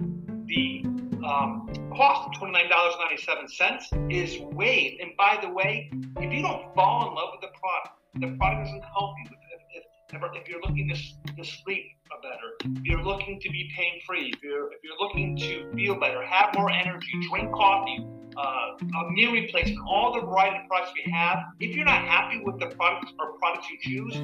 the 0.46 0.82
um, 1.26 1.68
cost 1.94 2.28
of 2.28 2.40
$29.97 2.40 4.12
is 4.12 4.38
waived. 4.54 5.00
And 5.00 5.16
by 5.16 5.38
the 5.40 5.48
way, 5.48 5.90
if 6.18 6.32
you 6.32 6.42
don't 6.42 6.74
fall 6.74 7.08
in 7.08 7.14
love 7.14 7.30
with 7.32 7.40
the 7.40 7.58
product, 7.58 8.00
the 8.14 8.36
product 8.38 8.66
doesn't 8.66 8.84
help 8.84 9.14
you. 9.24 9.30
If, 9.74 9.84
if, 10.12 10.22
if 10.34 10.48
you're 10.48 10.60
looking 10.60 10.88
to, 10.88 11.34
to 11.34 11.44
sleep 11.44 11.86
better, 12.22 12.78
if 12.78 12.84
you're 12.84 13.02
looking 13.02 13.40
to 13.40 13.50
be 13.50 13.70
pain 13.76 14.00
free, 14.06 14.32
if 14.34 14.42
you're, 14.42 14.72
if 14.72 14.78
you're 14.82 14.98
looking 15.00 15.36
to 15.36 15.70
feel 15.74 15.98
better, 15.98 16.24
have 16.24 16.54
more 16.54 16.70
energy, 16.70 17.12
drink 17.28 17.52
coffee, 17.52 18.06
uh, 18.36 18.76
a 18.78 19.10
meal 19.10 19.32
replacement, 19.32 19.78
all 19.88 20.12
the 20.12 20.20
variety 20.26 20.58
of 20.62 20.68
products 20.68 20.92
we 20.94 21.10
have, 21.10 21.38
if 21.60 21.74
you're 21.74 21.84
not 21.84 22.02
happy 22.02 22.40
with 22.44 22.58
the 22.58 22.66
products 22.66 23.12
or 23.18 23.32
products 23.38 23.66
you 23.70 23.78
choose, 23.80 24.14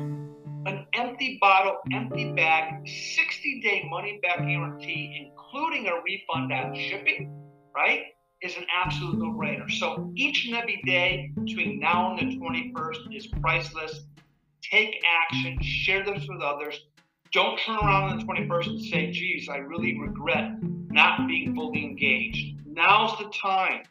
an 0.66 0.86
empty 0.94 1.38
bottle, 1.40 1.78
empty 1.92 2.32
bag, 2.32 2.86
60 2.86 3.60
day 3.60 3.86
money 3.90 4.20
back 4.22 4.38
guarantee, 4.38 5.30
including 5.30 5.88
a 5.88 6.00
refund 6.02 6.52
on 6.52 6.74
shipping, 6.74 7.32
right? 7.74 8.02
Is 8.42 8.56
an 8.56 8.66
absolute 8.74 9.18
no 9.18 9.32
brainer. 9.32 9.70
So 9.70 10.12
each 10.16 10.46
and 10.46 10.56
every 10.56 10.80
day 10.84 11.30
between 11.34 11.78
now 11.78 12.16
and 12.16 12.32
the 12.32 12.36
21st 12.36 13.16
is 13.16 13.26
priceless. 13.26 14.00
Take 14.62 15.02
action, 15.06 15.58
share 15.60 16.04
this 16.04 16.26
with 16.28 16.42
others. 16.42 16.80
Don't 17.32 17.58
turn 17.60 17.76
around 17.76 18.10
on 18.10 18.18
the 18.18 18.24
21st 18.24 18.66
and 18.66 18.84
say, 18.84 19.10
geez, 19.10 19.48
I 19.48 19.58
really 19.58 19.98
regret 19.98 20.52
not 20.90 21.26
being 21.26 21.54
fully 21.54 21.84
engaged. 21.84 22.58
Now's 22.66 23.16
the 23.18 23.30
time. 23.30 23.82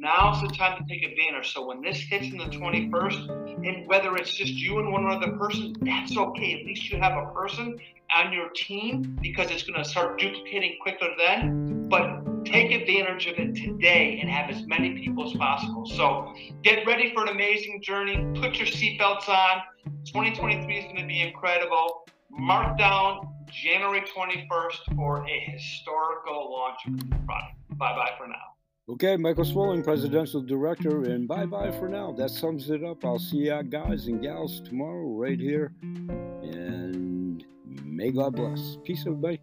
Now's 0.00 0.40
the 0.40 0.48
time 0.48 0.78
to 0.78 0.84
take 0.88 1.02
advantage. 1.02 1.52
So 1.52 1.66
when 1.66 1.82
this 1.82 1.98
hits 1.98 2.26
in 2.26 2.38
the 2.38 2.44
21st, 2.44 3.66
and 3.66 3.88
whether 3.88 4.14
it's 4.16 4.32
just 4.32 4.52
you 4.52 4.78
and 4.78 4.92
one 4.92 5.06
other 5.06 5.32
person, 5.32 5.74
that's 5.80 6.16
okay. 6.16 6.60
At 6.60 6.66
least 6.66 6.88
you 6.88 6.98
have 6.98 7.18
a 7.18 7.32
person 7.32 7.76
on 8.14 8.32
your 8.32 8.48
team 8.50 9.18
because 9.20 9.50
it's 9.50 9.64
going 9.64 9.82
to 9.82 9.88
start 9.88 10.20
duplicating 10.20 10.76
quicker 10.80 11.08
then. 11.18 11.88
But 11.88 12.44
take 12.44 12.70
advantage 12.70 13.26
of 13.26 13.38
it 13.38 13.56
today 13.56 14.20
and 14.20 14.30
have 14.30 14.50
as 14.50 14.64
many 14.66 15.00
people 15.00 15.28
as 15.28 15.36
possible. 15.36 15.84
So 15.84 16.32
get 16.62 16.86
ready 16.86 17.12
for 17.12 17.22
an 17.22 17.30
amazing 17.30 17.82
journey. 17.82 18.24
Put 18.40 18.54
your 18.54 18.68
seatbelts 18.68 19.28
on. 19.28 19.62
2023 20.06 20.78
is 20.78 20.84
going 20.84 20.96
to 20.96 21.06
be 21.06 21.22
incredible 21.22 22.06
mark 22.30 22.78
down 22.78 23.28
January 23.50 24.02
21st 24.02 24.94
for 24.94 25.26
a 25.26 25.40
historical 25.50 26.52
launch 26.52 26.78
of 26.86 26.98
the 26.98 27.16
product. 27.26 27.56
Bye 27.70 27.96
bye 27.96 28.12
for 28.16 28.28
now. 28.28 28.57
Okay, 28.90 29.18
Michael 29.18 29.44
Swilling, 29.44 29.82
Presidential 29.82 30.40
Director, 30.40 31.02
and 31.02 31.28
bye 31.28 31.44
bye 31.44 31.70
for 31.72 31.90
now. 31.90 32.10
That 32.12 32.30
sums 32.30 32.70
it 32.70 32.82
up. 32.82 33.04
I'll 33.04 33.18
see 33.18 33.36
you 33.48 33.62
guys 33.64 34.06
and 34.06 34.22
gals 34.22 34.62
tomorrow 34.62 35.06
right 35.08 35.38
here. 35.38 35.72
And 35.82 37.44
may 37.84 38.10
God 38.10 38.36
bless. 38.36 38.78
Peace, 38.84 39.04
everybody. 39.06 39.40